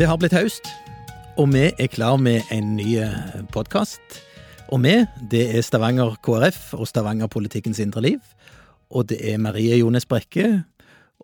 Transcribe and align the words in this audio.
Det 0.00 0.06
har 0.08 0.16
blitt 0.16 0.32
høst, 0.32 0.64
og 1.36 1.50
vi 1.52 1.66
er 1.76 1.88
klar 1.92 2.14
med 2.16 2.46
en 2.48 2.70
ny 2.78 2.94
podkast. 3.52 4.00
Og 4.72 4.80
vi, 4.80 4.94
det 5.28 5.42
er 5.52 5.60
Stavanger 5.60 6.14
KrF 6.24 6.70
og 6.78 6.88
Stavanger-politikkens 6.88 7.82
indre 7.84 8.00
liv. 8.06 8.30
Og 8.88 9.10
det 9.10 9.18
er 9.20 9.36
Marie 9.36 9.76
Jones 9.76 10.08
Brekke 10.08 10.62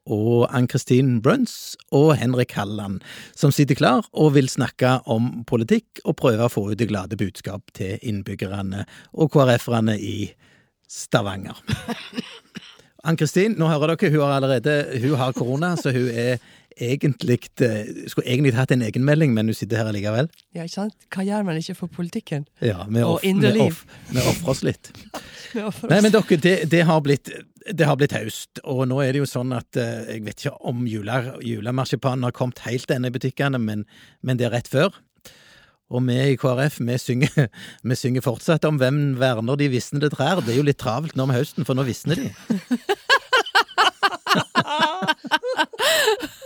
og 0.05 0.45
Ann-Kristin 0.53 1.23
Bruns 1.25 1.79
og 1.89 2.19
Henrik 2.21 2.53
Halland 2.53 3.01
som 3.33 3.49
sitter 3.49 3.81
klar 3.81 4.05
og 4.13 4.35
vil 4.37 4.53
snakke 4.53 4.99
om 5.09 5.47
politikk 5.49 6.05
og 6.05 6.19
prøve 6.21 6.45
å 6.45 6.53
få 6.53 6.67
ut 6.69 6.77
det 6.77 6.91
glade 6.93 7.17
budskap 7.17 7.73
til 7.73 7.97
innbyggerne 8.05 8.85
og 9.17 9.33
KrF-erne 9.33 9.97
i 9.97 10.19
Stavanger. 10.85 11.65
Ann-Kristin, 13.09 13.57
nå 13.57 13.73
hører 13.73 13.95
dere, 13.95 14.13
hun 14.13 14.21
har 14.27 14.37
allerede 14.37 14.79
hun 15.01 15.17
har 15.17 15.33
korona, 15.33 15.73
så 15.81 15.97
hun 15.97 16.13
er 16.13 16.43
egentlig 16.77 17.39
Skulle 18.11 18.27
egentlig 18.27 18.55
hatt 18.55 18.73
en 18.75 18.83
egenmelding, 18.83 19.33
men 19.35 19.47
hun 19.49 19.57
sitter 19.57 19.81
her 19.81 19.93
likevel. 19.95 20.29
Ja, 20.55 20.67
ikke 20.67 20.75
sant? 20.75 20.97
Hva 21.15 21.25
gjør 21.25 21.47
man 21.49 21.57
ikke 21.61 21.77
for 21.79 21.93
politikken? 21.93 22.47
Ja, 22.61 22.85
vi 22.89 23.03
Og 23.03 23.25
indre 23.25 23.53
liv. 23.55 23.83
Vi 24.11 24.21
ofrer 24.21 24.53
oss 24.53 24.63
litt. 24.67 24.93
Nei, 25.91 26.01
men 26.03 26.13
dere, 26.13 26.41
det, 26.43 26.57
det, 26.71 26.83
har 26.89 27.01
blitt, 27.05 27.31
det 27.73 27.89
har 27.89 27.97
blitt 27.97 28.13
høst, 28.17 28.61
og 28.65 28.85
nå 28.91 29.01
er 29.05 29.15
det 29.15 29.25
jo 29.25 29.31
sånn 29.31 29.55
at 29.57 29.79
eh, 29.81 30.17
jeg 30.17 30.25
vet 30.27 30.45
ikke 30.45 30.57
om 30.69 30.85
jule, 30.91 31.21
julemarsipanen 31.45 32.27
har 32.29 32.37
kommet 32.37 32.61
helt 32.67 32.91
ennå 32.93 33.09
i 33.09 33.17
butikkene, 33.17 33.61
men, 33.63 33.87
men 34.21 34.41
det 34.41 34.51
er 34.51 34.57
rett 34.59 34.71
før. 34.71 34.93
Og 35.87 36.03
vi 36.03 36.17
i 36.19 36.39
KrF 36.41 36.81
vi 36.83 36.99
synger, 36.99 37.47
vi 37.89 37.95
synger 37.99 38.25
fortsatt 38.27 38.67
om 38.69 38.81
hvem 38.83 39.15
verner 39.21 39.57
de 39.59 39.71
visnede 39.73 40.11
trær. 40.13 40.43
Det 40.43 40.53
er 40.55 40.61
jo 40.61 40.67
litt 40.67 40.83
travelt 40.83 41.17
nå 41.17 41.29
med 41.31 41.39
høsten, 41.39 41.65
for 41.69 41.79
nå 41.79 41.87
visner 41.87 42.19
de. 42.19 42.29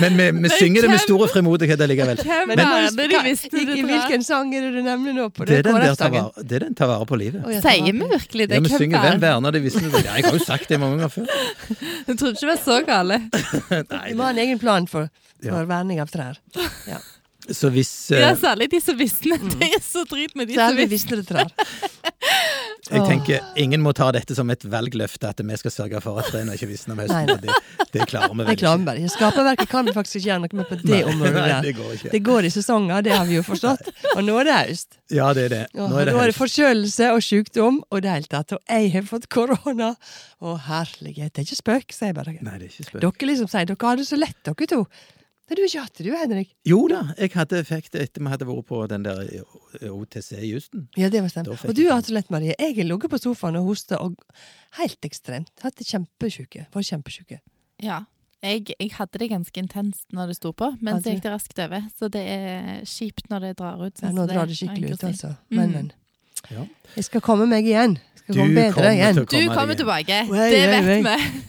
Men 0.00 0.16
vi, 0.20 0.26
vi 0.44 0.48
synger 0.54 0.82
det 0.86 0.90
med 0.92 1.00
store 1.02 1.28
frimodighet 1.32 1.80
allikevel. 1.84 2.20
Hvem 2.22 2.48
Men- 2.52 2.58
er 2.64 2.90
det 2.96 3.08
de 3.12 3.22
visste 3.26 3.50
i, 3.52 3.64
det 3.68 3.76
I 3.78 3.82
hvilken 3.88 4.24
sang 4.24 4.54
er 4.54 4.60
det 4.66 4.72
du 4.78 4.82
nemlig 4.86 5.14
nå 5.16 5.28
på? 5.34 5.46
Det 5.48 5.58
er 5.58 5.62
den 5.68 5.74
der 5.78 5.88
KrF-sangen? 5.94 6.30
det 6.48 6.56
er 6.60 6.64
den 6.66 6.74
ta 6.78 6.86
vare 6.90 7.06
på 7.06 7.18
livet. 7.20 7.44
Oh, 7.44 7.52
Sier 7.60 7.84
vi 7.92 7.92
virkelig 8.14 8.48
det? 8.48 8.54
Ja, 8.54 8.60
vi 8.60 8.68
synger 8.74 8.98
er 9.02 9.10
Hvem 9.10 9.20
verner 9.26 9.50
de 9.58 9.60
visste 9.64 9.84
det? 9.84 10.04
Ja, 10.04 10.14
jeg 10.20 10.24
har 10.28 10.32
jo 10.38 10.44
sagt 10.44 10.68
det 10.68 10.80
mange 10.80 10.98
ganger 10.98 11.08
før. 11.08 11.26
Jeg 12.08 12.18
trodde 12.18 12.32
ikke 12.34 12.46
det 12.46 12.50
var 12.54 12.62
så 12.64 12.80
gale. 12.86 13.20
Du 13.90 13.96
Vi 14.08 14.14
må 14.18 14.22
ha 14.28 14.30
en 14.30 14.38
egen 14.46 14.58
plan 14.58 14.86
for, 14.88 15.08
Ja. 15.42 15.52
for 15.54 15.64
verning 15.70 16.00
av 16.02 16.08
trær. 16.10 16.38
Ja. 16.88 16.98
Så 17.54 17.70
hvis 17.72 17.90
Ja, 18.12 18.30
eh, 18.32 18.36
særlig 18.40 18.70
de 18.72 18.80
som 18.82 18.96
visste. 18.98 19.38
Det 19.58 19.68
er 19.68 19.80
så 19.84 20.04
drit 20.08 20.34
med 20.36 20.48
de 20.50 20.58
som 20.58 20.76
visnede 20.76 21.24
trær. 21.28 21.52
Jeg 22.88 23.04
tenker 23.04 23.44
ingen 23.60 23.82
må 23.84 23.92
ta 23.96 24.08
dette 24.16 24.32
som 24.36 24.48
et 24.52 24.62
velgløfte, 24.64 25.28
at 25.28 25.40
vi 25.44 25.56
skal 25.60 25.72
sørge 25.74 26.00
for 26.00 26.20
at 26.22 26.30
trærne 26.32 26.54
ikke 26.56 26.70
visner 26.70 26.94
om 26.94 27.02
høsten. 27.02 27.28
nei. 27.28 27.36
Det, 27.42 27.88
det 27.92 28.06
klarer 28.08 28.32
vi 28.32 28.38
Det 28.44 28.48
vel 28.48 28.60
klarer 28.62 28.80
vi 28.80 28.86
bare 28.88 29.02
ikke. 29.02 29.12
Skaperverket 29.16 29.68
kan 29.72 29.88
vi 29.88 29.94
faktisk 29.96 30.20
ikke 30.20 30.28
gjøre 30.30 30.42
noe 30.44 30.60
med 30.60 30.70
på 30.70 30.78
det 30.80 30.88
Nei, 30.88 31.00
området 31.10 31.42
Nei, 31.42 31.58
det 31.66 31.74
går 31.76 31.90
ikke. 31.98 32.12
Det 32.14 32.22
går 32.28 32.48
i 32.48 32.52
sesonger, 32.54 33.04
det 33.04 33.12
har 33.16 33.28
vi 33.28 33.36
jo 33.36 33.44
forstått. 33.44 33.92
Og 34.14 34.22
nå 34.24 34.38
er 34.40 34.48
det 34.48 34.56
høst. 34.62 34.98
Ja, 35.12 35.28
det 35.36 35.44
er 35.48 35.54
det. 35.54 35.60
Nå 35.76 35.90
er 36.00 36.08
det 36.08 36.16
nå 36.16 36.22
er 36.24 36.32
det 36.32 36.38
forkjølelse 36.38 37.12
og 37.16 37.22
sykdom 37.24 37.82
og 37.90 38.04
det 38.06 38.14
hele 38.14 38.32
tatt. 38.32 38.56
Og 38.56 38.64
jeg 38.64 38.94
har 38.96 39.06
fått 39.10 39.28
korona. 39.32 39.92
Å 40.38 40.56
herlighet, 40.68 41.34
det 41.34 41.42
er 41.42 41.46
ikke 41.48 41.60
spøk, 41.60 41.94
sier 41.96 42.12
jeg 42.12 42.16
bare. 42.20 42.36
Nei, 42.38 42.56
det 42.60 42.68
er 42.68 42.72
ikke 42.72 42.88
spøk. 42.92 43.00
Dere 43.04 43.30
liksom 43.32 43.48
sier 43.50 43.68
dere 43.68 43.88
har 43.90 44.00
det 44.00 44.08
så 44.08 44.18
lett, 44.20 44.38
dere 44.46 44.68
to. 44.70 44.84
Men 45.48 45.56
du 45.56 45.62
har 45.62 45.68
ikke 45.70 45.80
hatt 45.86 45.94
det, 45.96 46.04
du, 46.04 46.10
Henrik. 46.12 46.50
Jo 46.68 46.78
da, 46.92 46.98
jeg 47.16 47.30
hadde, 47.32 47.62
fikk 47.64 47.86
det 47.94 48.02
etter 48.04 48.20
vi 48.20 48.28
hadde 48.28 48.46
vært 48.50 48.66
på 48.68 48.82
den 48.90 49.02
der 49.06 49.30
OTC 49.88 50.32
i 50.42 50.50
Houston. 50.52 50.88
Ja, 50.96 51.08
det 51.08 51.22
var 51.24 51.32
stemt. 51.32 51.48
Og 51.48 51.56
du 51.56 51.64
atolette 51.64 51.88
har 51.88 51.96
hatt 52.02 52.06
det 52.10 52.14
lett, 52.18 52.30
Marie. 52.30 52.54
Jeg 52.58 52.76
har 52.76 52.84
ligget 52.90 53.10
på 53.10 53.18
sofaen 53.22 53.56
og 53.56 53.64
hosta 53.70 53.96
og 54.04 54.14
helt 54.76 55.00
ekstremt. 55.08 55.50
Hatt 55.64 55.76
det 55.80 55.86
kjempesjuke. 55.88 56.66
Var 56.74 56.82
kjempesjuke. 56.90 57.40
Ja. 57.80 58.02
Jeg, 58.44 58.68
jeg 58.78 58.92
hadde 58.94 59.18
det 59.18 59.30
ganske 59.32 59.58
intenst 59.58 60.04
når 60.14 60.28
det 60.30 60.36
sto 60.38 60.52
på, 60.54 60.68
men 60.84 61.00
så 61.02 61.10
gikk 61.10 61.24
det 61.24 61.32
raskt 61.32 61.58
over. 61.64 61.88
Så 61.98 62.06
det 62.12 62.22
er 62.22 62.84
kjipt 62.86 63.26
når 63.32 63.48
det 63.48 63.54
drar 63.58 63.80
ut. 63.82 63.98
Ja, 64.04 64.12
nå 64.14 64.28
drar 64.30 64.46
det 64.46 64.54
skikkelig 64.60 64.92
ut, 64.94 65.02
altså. 65.08 65.32
Men, 65.50 65.72
Mm. 65.72 65.72
men. 65.74 65.92
Ja. 66.52 66.62
Jeg 66.94 67.04
skal 67.08 67.20
komme 67.24 67.48
meg 67.50 67.66
igjen. 67.66 67.96
Jeg 67.98 68.20
skal 68.22 68.34
Du 68.36 68.40
komme 68.44 68.54
bedre 68.54 68.72
kommer 68.76 68.92
igjen. 68.94 69.14
til 69.14 69.22
å 69.22 69.26
Du 69.26 69.48
kommer 69.48 69.74
igjen. 69.74 69.80
tilbake. 69.80 70.18
Wait, 70.30 70.52
Det 70.54 70.68
vet 70.70 70.86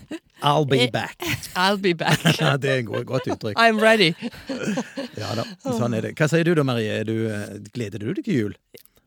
vi. 0.09 0.17
I'll 0.49 0.65
be 0.65 0.87
back. 0.91 1.15
I'll 1.55 1.77
be 1.81 1.93
back. 1.93 2.21
Det 2.23 2.69
er 2.69 2.79
et 2.79 2.85
godt- 2.87 3.27
uttrykk. 3.27 3.57
I'm 3.57 3.79
ready. 3.81 4.13
Ja 5.19 5.33
da, 5.35 5.43
sånn 5.65 5.95
er 5.97 6.05
det. 6.07 6.13
Hva 6.19 6.29
sier 6.31 6.47
du 6.47 6.53
da, 6.55 6.63
Marie? 6.63 7.01
Du, 7.07 7.15
eh, 7.27 7.57
gleder 7.75 7.99
du 7.99 8.13
deg 8.13 8.23
til 8.23 8.37
jul? 8.37 8.53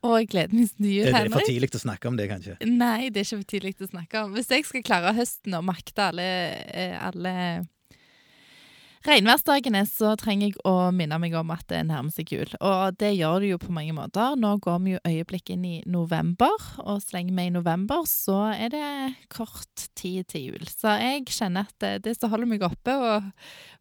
Og 0.02 0.16
jeg 0.18 0.28
gleder 0.32 0.56
meg 0.58 0.70
til 0.76 0.90
jul, 0.90 1.06
Er 1.08 1.28
det 1.28 1.32
for 1.32 1.46
tidlig 1.46 1.70
å 1.78 1.80
snakke 1.80 2.10
om 2.10 2.16
det, 2.18 2.26
kanskje? 2.32 2.56
Nei, 2.66 3.08
det 3.14 3.22
er 3.22 3.26
ikke 3.28 3.38
for 3.44 3.50
tidlig 3.54 3.74
å 3.78 3.88
snakke 3.92 4.24
om. 4.24 4.32
Hvis 4.36 4.50
jeg 4.50 4.66
skal 4.66 4.82
klare 4.86 5.12
høsten 5.16 5.54
og 5.56 5.64
makte 5.68 6.08
alle, 6.10 6.26
eh, 6.74 6.96
alle 6.98 7.34
regnværsdagene, 9.06 9.82
så 9.88 10.12
trenger 10.20 10.50
jeg 10.50 10.60
å 10.68 10.90
minne 10.94 11.18
meg 11.22 11.34
om 11.38 11.50
at 11.54 11.64
det 11.70 11.80
nærmer 11.88 12.12
seg 12.14 12.32
jul. 12.34 12.52
Og 12.60 12.98
det 13.00 13.12
gjør 13.16 13.42
det 13.42 13.52
jo 13.52 13.60
på 13.62 13.74
mange 13.74 13.94
måter. 13.96 14.36
Nå 14.38 14.54
går 14.62 14.78
vi 14.84 14.94
jo 14.94 15.02
øyeblikk 15.08 15.52
inn 15.54 15.66
i 15.68 15.74
november, 15.90 16.54
og 16.84 17.02
så 17.02 17.18
lenge 17.18 17.34
vi 17.36 17.48
i 17.48 17.54
november, 17.54 18.06
så 18.08 18.38
er 18.54 18.74
det 18.74 18.90
kort 19.32 19.88
tid 19.98 20.28
til 20.32 20.52
jul. 20.52 20.68
Så 20.70 20.94
jeg 21.02 21.26
kjenner 21.32 21.68
at 21.68 21.76
det, 21.82 21.94
det 22.06 22.16
som 22.18 22.32
holder 22.32 22.52
meg 22.54 22.66
oppe 22.66 22.94
og 22.98 23.32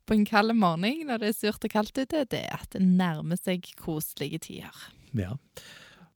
på 0.10 0.18
en 0.18 0.26
kald 0.28 0.56
morgen 0.58 1.06
når 1.08 1.22
det 1.22 1.30
er 1.32 1.38
surt 1.38 1.68
og 1.68 1.72
kaldt 1.74 1.96
ute, 2.02 2.26
det 2.32 2.42
er 2.48 2.58
at 2.58 2.74
det 2.74 2.82
nærmer 2.84 3.40
seg 3.40 3.70
koselige 3.80 4.42
tider. 4.48 4.84
Ja. 5.18 5.36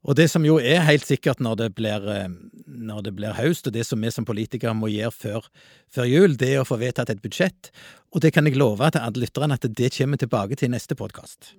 Og 0.06 0.14
det 0.18 0.28
som 0.30 0.46
jo 0.46 0.60
er 0.62 0.84
helt 0.86 1.06
sikkert 1.08 1.42
når 1.42 1.58
det 1.64 1.70
blir, 1.78 2.04
eh, 2.12 2.30
når 2.66 3.06
det 3.08 3.14
blir 3.18 3.34
høst, 3.34 3.66
og 3.68 3.74
det 3.74 3.86
som 3.88 4.02
vi 4.02 4.12
som 4.14 4.26
politikere 4.26 4.76
må 4.78 4.90
gjøre 4.92 5.12
før, 5.12 5.48
før 5.90 6.10
jul, 6.10 6.36
det 6.38 6.52
er 6.54 6.62
å 6.62 6.68
få 6.68 6.78
vedtatt 6.82 7.10
et 7.10 7.24
budsjett. 7.24 7.72
Og 8.14 8.22
det 8.22 8.32
kan 8.36 8.46
jeg 8.46 8.56
love 8.56 8.88
til 8.94 9.02
alle 9.02 9.24
lytterne 9.26 9.58
at 9.58 9.66
det 9.66 9.92
kommer 9.98 10.22
tilbake 10.22 10.56
til 10.56 10.72
neste 10.72 10.96
podkast. 10.96 11.52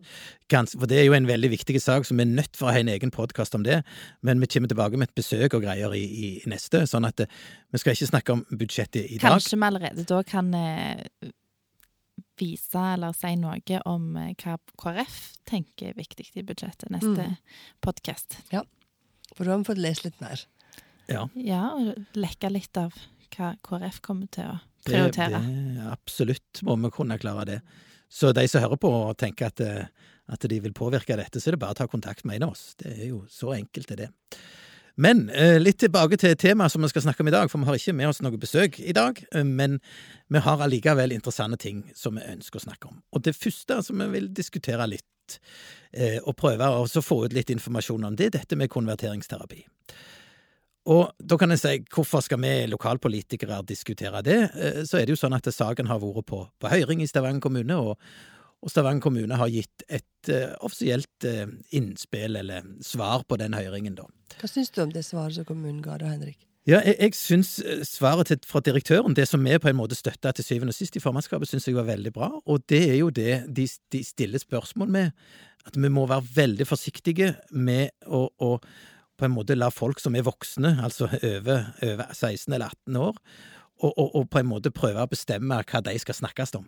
For 0.48 0.86
det 0.86 1.00
er 1.00 1.08
jo 1.08 1.16
en 1.18 1.28
veldig 1.28 1.50
viktig 1.52 1.80
sak, 1.82 2.06
så 2.06 2.14
vi 2.14 2.22
er 2.24 2.32
nødt 2.32 2.56
for 2.56 2.70
å 2.70 2.76
ha 2.76 2.80
en 2.80 2.92
egen 2.92 3.12
podkast 3.12 3.58
om 3.58 3.66
det. 3.66 3.82
Men 4.22 4.40
vi 4.40 4.46
kommer 4.46 4.70
tilbake 4.70 4.96
med 4.96 5.10
et 5.10 5.18
besøk 5.18 5.58
og 5.58 5.66
greier 5.66 5.92
i, 5.98 6.04
i 6.06 6.28
neste, 6.48 6.86
sånn 6.86 7.08
at 7.08 7.26
eh, 7.26 7.32
vi 7.74 7.82
skal 7.82 7.98
ikke 7.98 8.12
snakke 8.12 8.38
om 8.38 8.46
budsjettet 8.54 9.02
i 9.04 9.18
dag. 9.18 9.36
Kanskje 9.36 9.58
vi 9.58 9.68
allerede 9.68 10.06
da 10.06 10.22
kan 10.24 10.54
eh, 10.54 11.02
vise 12.38 12.82
eller 12.94 13.12
si 13.16 13.34
noe 13.40 13.80
om 13.86 14.16
eh, 14.20 14.34
hva 14.42 14.56
KrF 14.78 15.16
tenker 15.48 15.90
er 15.90 15.98
viktig 15.98 16.30
i 16.36 16.42
budsjettet 16.46 16.90
neste 16.90 17.14
Mm. 17.28 17.36
podkast. 17.80 18.38
For 19.34 19.44
da 19.44 19.50
har 19.52 19.58
vi 19.58 19.64
fått 19.64 19.78
lest 19.82 20.04
litt 20.04 20.20
mer. 20.20 20.40
Ja. 21.08 21.28
Ja, 21.34 21.62
og 21.74 22.06
lekke 22.14 22.50
litt 22.50 22.76
av 22.76 22.94
hva 23.36 23.54
KrF 23.62 24.00
kommer 24.02 24.28
til 24.30 24.44
å 24.44 24.60
prioritere. 24.86 25.40
det, 25.42 25.86
absolutt 25.90 26.62
må 26.62 26.76
vi 26.82 26.90
kunne 26.94 27.18
klare 27.18 27.44
det. 27.46 27.60
Så 28.08 28.32
de 28.32 28.46
som 28.48 28.62
hører 28.62 28.78
på 28.78 28.90
og 28.90 29.16
tenker 29.18 29.46
at, 29.50 29.60
eh, 29.60 29.86
at 30.28 30.40
de 30.40 30.60
vil 30.60 30.72
påvirke 30.72 31.16
dette, 31.18 31.40
så 31.40 31.48
er 31.48 31.56
det 31.56 31.60
bare 31.60 31.74
å 31.74 31.80
ta 31.80 31.86
kontakt 31.90 32.24
med 32.24 32.36
en 32.36 32.48
av 32.48 32.50
oss. 32.54 32.74
Det 32.78 32.92
er 32.98 33.08
jo 33.08 33.24
så 33.28 33.52
enkelt 33.56 33.90
er 33.90 33.96
det. 33.96 34.10
Men 34.96 35.26
eh, 35.28 35.58
litt 35.60 35.78
tilbake 35.82 36.16
til 36.20 36.32
temaet 36.40 36.72
som 36.72 36.84
vi 36.84 36.88
skal 36.88 37.04
snakke 37.04 37.20
om 37.20 37.28
i 37.28 37.34
dag, 37.34 37.50
for 37.52 37.60
vi 37.60 37.68
har 37.68 37.76
ikke 37.76 37.96
med 37.98 38.08
oss 38.08 38.22
noe 38.24 38.40
besøk 38.40 38.78
i 38.80 38.94
dag. 38.96 39.20
eh, 39.32 39.44
Men 39.44 39.78
vi 40.32 40.40
har 40.40 40.62
allikevel 40.64 41.12
interessante 41.12 41.58
ting 41.60 41.82
som 41.94 42.16
vi 42.16 42.24
ønsker 42.24 42.60
å 42.60 42.64
snakke 42.64 42.88
om. 42.88 43.02
Og 43.12 43.24
det 43.26 43.36
første 43.36 43.82
som 43.84 44.00
vi 44.00 44.08
vil 44.14 44.30
diskutere 44.32 44.88
litt, 44.88 45.40
eh, 45.92 46.16
og 46.24 46.36
prøve 46.40 46.64
å 46.64 47.02
få 47.04 47.26
ut 47.26 47.36
litt 47.36 47.52
informasjon 47.52 48.08
om, 48.08 48.16
det 48.16 48.30
er 48.30 48.38
dette 48.38 48.56
med 48.56 48.72
konverteringsterapi. 48.72 49.66
Og 50.86 51.10
da 51.18 51.36
kan 51.36 51.50
jeg 51.50 51.60
si, 51.60 51.74
hvorfor 51.92 52.22
skal 52.22 52.40
vi 52.40 52.54
lokalpolitikere 52.70 53.58
diskutere 53.66 54.22
det? 54.22 54.38
Så 54.86 55.00
er 55.00 55.04
det 55.04 55.16
jo 55.16 55.18
sånn 55.18 55.34
at 55.34 55.48
saken 55.50 55.88
har 55.90 55.98
vært 55.98 56.28
på, 56.30 56.44
på 56.46 56.70
høring 56.70 57.02
i 57.02 57.08
Stavanger 57.10 57.42
kommune, 57.42 57.74
og, 57.74 57.98
og 58.66 58.72
Stavanger 58.72 59.04
kommune 59.04 59.38
har 59.38 59.52
gitt 59.52 59.84
et 59.86 60.32
uh, 60.32 60.56
offisielt 60.66 61.26
uh, 61.28 61.46
innspill, 61.70 62.34
eller 62.40 62.66
svar, 62.82 63.22
på 63.28 63.38
den 63.38 63.54
høringen, 63.54 63.94
da. 63.94 64.08
Hva 64.40 64.50
syns 64.50 64.74
du 64.74 64.82
om 64.82 64.90
det 64.90 65.04
svaret 65.06 65.38
som 65.38 65.46
kommunen 65.46 65.84
ga 65.84 66.00
da, 66.02 66.10
Henrik? 66.10 66.40
Ja, 66.66 66.80
jeg, 66.82 66.96
jeg 66.98 67.14
syns 67.14 67.50
eh, 67.62 67.84
svaret 67.86 68.26
til, 68.26 68.40
fra 68.42 68.58
direktøren, 68.66 69.14
det 69.14 69.28
som 69.30 69.44
vi 69.46 69.54
på 69.62 69.70
en 69.70 69.78
måte 69.78 69.94
støtta 69.94 70.32
til 70.34 70.42
syvende 70.48 70.74
og 70.74 70.78
sist 70.80 70.98
i 70.98 71.02
formannskapet, 71.02 71.46
syns 71.46 71.68
jeg 71.68 71.76
var 71.76 71.86
veldig 71.86 72.10
bra, 72.16 72.32
og 72.42 72.64
det 72.66 72.80
er 72.88 72.96
jo 72.98 73.12
det 73.14 73.44
de, 73.54 73.68
de 73.94 74.02
stiller 74.02 74.42
spørsmål 74.42 74.90
med, 74.90 75.28
at 75.66 75.78
vi 75.78 75.90
må 75.94 76.08
være 76.10 76.26
veldig 76.34 76.66
forsiktige 76.66 77.36
med 77.54 77.94
å, 78.10 78.26
å 78.42 78.56
på 79.16 79.28
en 79.28 79.36
måte 79.36 79.54
la 79.54 79.70
folk 79.70 80.02
som 80.02 80.18
er 80.18 80.26
voksne, 80.26 80.74
altså 80.82 81.06
over, 81.06 81.70
over 81.86 82.10
16 82.10 82.50
eller 82.50 82.74
18 82.74 82.98
år, 82.98 83.22
og, 83.84 83.92
og, 83.92 84.10
og 84.10 84.26
på 84.32 84.42
en 84.42 84.50
måte 84.50 84.74
prøve 84.74 85.06
å 85.06 85.10
bestemme 85.10 85.62
hva 85.62 85.84
de 85.86 85.94
skal 86.02 86.18
snakkes 86.18 86.56
om. 86.58 86.66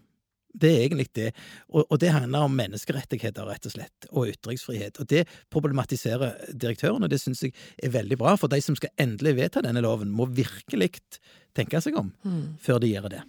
Det 0.48 0.70
er 0.72 0.84
egentlig 0.86 1.08
det, 1.14 1.32
og, 1.68 1.84
og 1.86 1.98
det 2.00 2.10
handler 2.14 2.46
om 2.48 2.54
menneskerettigheter, 2.56 3.46
rett 3.46 3.66
og 3.68 3.74
slett, 3.74 4.06
og 4.10 4.30
ytringsfrihet. 4.32 4.98
Og 4.98 5.08
det 5.10 5.26
problematiserer 5.52 6.54
direktøren, 6.56 7.04
og 7.04 7.12
det 7.12 7.20
syns 7.22 7.44
jeg 7.44 7.52
er 7.82 7.92
veldig 7.94 8.18
bra, 8.18 8.34
for 8.40 8.50
de 8.50 8.60
som 8.64 8.76
skal 8.78 8.94
endelig 9.00 9.36
vedta 9.38 9.62
denne 9.64 9.84
loven, 9.84 10.10
må 10.10 10.26
virkelig 10.32 10.94
tenke 11.56 11.82
seg 11.84 11.98
om 12.00 12.12
før 12.62 12.80
de 12.82 12.94
gjør 12.94 13.10
det. 13.12 13.22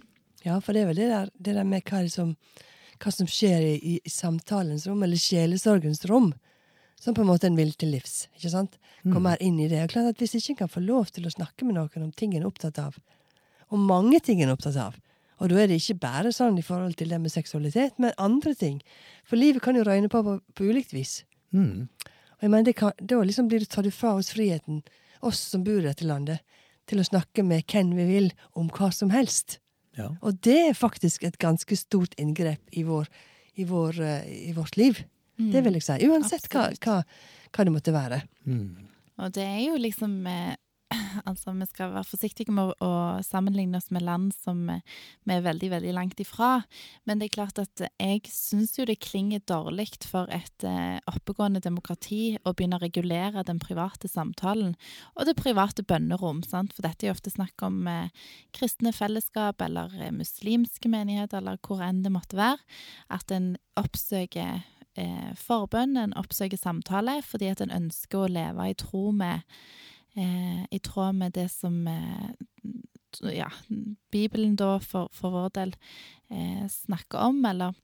Ja, 0.46 0.56
for 0.64 0.72
det 0.72 0.82
er 0.82 0.90
vel 0.90 1.00
det 1.00 1.10
der, 1.10 1.32
det 1.36 1.56
der 1.58 1.68
med 1.68 1.84
hva, 1.84 2.00
liksom, 2.06 2.32
hva 3.00 3.12
som 3.12 3.28
skjer 3.28 3.66
i, 3.66 3.74
i, 3.96 3.96
samtalens 4.08 4.86
rom, 4.88 5.02
eller 5.04 5.20
sjelesorgens 5.20 6.06
rom, 6.08 6.32
som 7.00 7.16
på 7.16 7.24
en 7.24 7.30
måte 7.30 7.48
en 7.48 7.56
vil 7.56 7.72
til 7.80 7.92
livs. 7.94 8.26
ikke 8.36 8.52
sant? 8.52 8.80
Kommer 9.04 9.40
inn 9.40 9.60
i 9.60 9.68
det. 9.68 9.82
Og 9.84 9.92
klart 9.92 10.10
at 10.10 10.20
Hvis 10.20 10.36
ikke 10.36 10.52
en 10.52 10.58
kan 10.64 10.72
få 10.72 10.82
lov 10.84 11.12
til 11.12 11.24
å 11.24 11.32
snakke 11.32 11.64
med 11.64 11.78
noen 11.78 12.04
om 12.04 12.12
ting 12.12 12.34
en 12.34 12.42
er 12.42 12.48
opptatt 12.48 12.80
av, 12.80 12.98
og 13.70 13.78
mange 13.78 14.20
ting 14.20 14.42
en 14.42 14.50
er 14.50 14.56
opptatt 14.56 14.76
av, 14.80 14.98
Og 15.40 15.50
da 15.50 15.62
er 15.62 15.70
det 15.70 15.80
ikke 15.80 16.00
bare 16.02 16.32
sånn 16.36 16.58
i 16.60 16.64
forhold 16.64 16.98
til 17.00 17.12
det 17.12 17.20
med 17.22 17.32
seksualitet, 17.32 17.96
men 17.98 18.16
andre 18.20 18.52
ting. 18.54 18.80
For 19.24 19.40
livet 19.40 19.64
kan 19.64 19.78
jo 19.78 19.86
røyne 19.86 20.10
på 20.12 20.22
på, 20.26 20.36
på 20.56 20.68
ulikt 20.68 20.92
vis. 20.92 21.22
Mm. 21.56 21.88
Og 21.88 22.44
jeg 22.44 22.50
mener, 22.50 22.66
det 22.68 22.76
kan, 22.76 22.92
Da 23.00 23.22
liksom 23.24 23.48
blir 23.48 23.64
det 23.64 23.70
tatt 23.72 23.88
fra 23.94 24.14
oss 24.18 24.32
friheten, 24.34 24.82
oss 25.20 25.40
som 25.52 25.64
bor 25.64 25.80
i 25.80 25.88
dette 25.88 26.06
landet, 26.08 26.44
til 26.86 27.00
å 27.00 27.06
snakke 27.06 27.44
med 27.46 27.64
hvem 27.70 27.94
vi 27.96 28.06
vil 28.08 28.30
om 28.58 28.68
hva 28.68 28.90
som 28.92 29.10
helst. 29.14 29.58
Ja. 29.96 30.12
Og 30.20 30.40
det 30.44 30.58
er 30.70 30.76
faktisk 30.78 31.24
et 31.24 31.38
ganske 31.38 31.76
stort 31.76 32.14
inngrep 32.20 32.60
i, 32.72 32.84
vår, 32.86 33.08
i, 33.56 33.64
vår, 33.68 34.00
eh, 34.00 34.30
i 34.50 34.52
vårt 34.56 34.76
liv. 34.80 35.02
Det 35.40 35.62
vil 35.64 35.78
jeg 35.78 35.86
si. 35.86 35.96
Uansett 36.10 36.48
hva, 36.52 36.66
hva, 36.84 37.00
hva 37.54 37.64
det 37.64 37.72
måtte 37.72 37.94
være. 37.94 38.20
Mm. 38.44 38.88
Og 39.20 39.32
det 39.36 39.44
er 39.44 39.60
jo 39.64 39.78
liksom 39.80 40.18
eh, 40.28 40.56
Altså, 41.30 41.52
vi 41.54 41.66
skal 41.68 41.92
være 41.94 42.06
forsiktige 42.06 42.54
med 42.54 42.72
å, 42.82 42.90
sammenligne 43.26 43.78
oss 43.78 43.90
med 43.94 44.04
land 44.06 44.32
som 44.34 44.62
eh, 44.72 44.82
vi 45.28 45.34
er 45.36 45.44
veldig, 45.44 45.70
veldig 45.74 45.92
langt 45.94 46.20
ifra. 46.22 46.64
Men 47.08 47.20
det 47.20 47.28
er 47.28 47.36
klart 47.36 47.60
at 47.62 47.84
jeg 47.86 48.22
syns 48.32 48.76
jo 48.78 48.86
det 48.88 49.00
klinger 49.02 49.42
dårlig 49.48 49.88
for 50.08 50.30
et 50.34 50.66
eh, 50.66 50.98
oppegående 51.10 51.62
demokrati 51.62 52.38
å 52.44 52.54
begynne 52.54 52.80
å 52.80 52.84
regulere 52.84 53.44
den 53.46 53.60
private 53.62 54.10
samtalen 54.10 54.74
og 55.16 55.28
det 55.28 55.36
private 55.38 55.84
bønnerom. 55.86 56.42
Sant? 56.46 56.74
For 56.76 56.86
dette 56.86 57.06
er 57.06 57.12
jo 57.12 57.18
ofte 57.18 57.34
snakk 57.34 57.66
om 57.66 57.84
eh, 57.90 58.10
kristne 58.56 58.94
fellesskap 58.96 59.62
eller 59.66 59.94
muslimske 60.16 60.90
menigheter 60.90 61.40
eller 61.40 61.60
hvor 61.66 61.82
enn 61.84 62.02
det 62.06 62.14
måtte 62.14 62.38
være. 62.40 62.62
At 63.12 63.30
en 63.34 63.54
oppsøker 63.80 64.62
eh, 64.98 65.30
forbønn, 65.38 65.96
en 66.00 66.16
oppsøker 66.18 66.60
samtale, 66.60 67.20
fordi 67.26 67.52
at 67.52 67.62
en 67.64 67.74
ønsker 67.74 68.24
å 68.24 68.32
leve 68.32 68.70
i 68.70 68.76
tro 68.78 69.10
med 69.14 69.46
I 70.14 70.78
tråd 70.82 71.14
med 71.14 71.32
det 71.32 71.48
som 71.48 71.86
eh, 71.88 72.30
ja, 73.34 73.50
Bibelen 74.10 74.56
da 74.56 74.78
for, 74.82 75.08
for 75.12 75.34
vår 75.34 75.52
del 75.54 75.76
eh, 76.30 76.66
snakker 76.68 77.18
om, 77.30 77.44
eller 77.44 77.74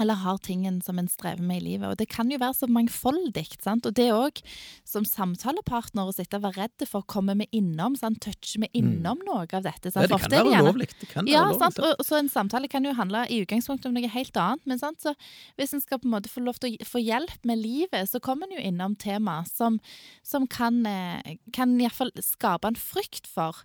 eller 0.00 0.18
har 0.22 0.38
tingen 0.44 0.80
som 0.84 0.98
en 0.98 1.08
strever 1.08 1.42
med 1.42 1.62
i 1.62 1.64
livet. 1.70 1.88
Og 1.88 1.98
det 2.00 2.08
kan 2.12 2.30
jo 2.30 2.38
være 2.40 2.56
så 2.58 2.68
mangfoldig. 2.70 3.46
sant? 3.62 3.86
Og 3.86 3.94
det 3.96 4.08
òg, 4.14 4.42
som 4.84 5.04
samtalepartner, 5.08 6.08
å 6.08 6.14
sitte 6.14 6.38
og 6.38 6.46
være 6.46 6.66
redd 6.66 6.86
for, 6.88 7.06
kommer 7.08 7.38
vi 7.40 7.48
innom? 7.56 7.96
sant? 7.96 8.20
Toucher 8.24 8.64
vi 8.64 8.70
innom 8.80 9.20
noe 9.26 9.46
av 9.46 9.64
dette? 9.66 9.90
Ja, 9.90 9.94
sant? 9.94 10.06
det 10.06 10.08
For 10.08 10.16
kan 10.16 10.26
ofte 10.26 10.42
være 10.42 10.62
ulovlig. 10.62 10.88
Det 11.00 11.10
kan 11.12 11.30
ja, 11.30 11.44
være 11.46 11.56
ulovlig? 11.56 11.90
Og, 11.90 12.06
så 12.06 12.20
en 12.20 12.32
samtale 12.32 12.70
kan 12.72 12.86
jo 12.86 12.94
handle 12.96 13.26
i 13.30 13.42
utgangspunktet 13.44 13.90
om 13.90 13.96
noe 13.96 14.12
helt 14.16 14.40
annet. 14.42 14.64
Men 14.66 14.82
sant? 14.82 15.02
Så 15.02 15.14
hvis 15.60 15.76
en 15.76 15.84
skal 15.84 16.00
på 16.02 16.10
en 16.10 16.16
måte 16.16 16.32
få 16.32 16.44
lov 16.44 16.60
til 16.62 16.76
å 16.76 16.88
få 16.88 17.02
hjelp 17.02 17.48
med 17.48 17.62
livet, 17.62 18.10
så 18.10 18.22
kommer 18.22 18.50
en 18.50 18.58
jo 18.58 18.64
innom 18.70 18.96
tema 19.00 19.42
som, 19.48 19.80
som 20.26 20.48
kan, 20.50 20.84
eh, 20.86 21.36
kan 21.56 21.76
iallfall 21.80 22.12
skape 22.22 22.68
en 22.68 22.80
frykt 22.80 23.28
for 23.30 23.64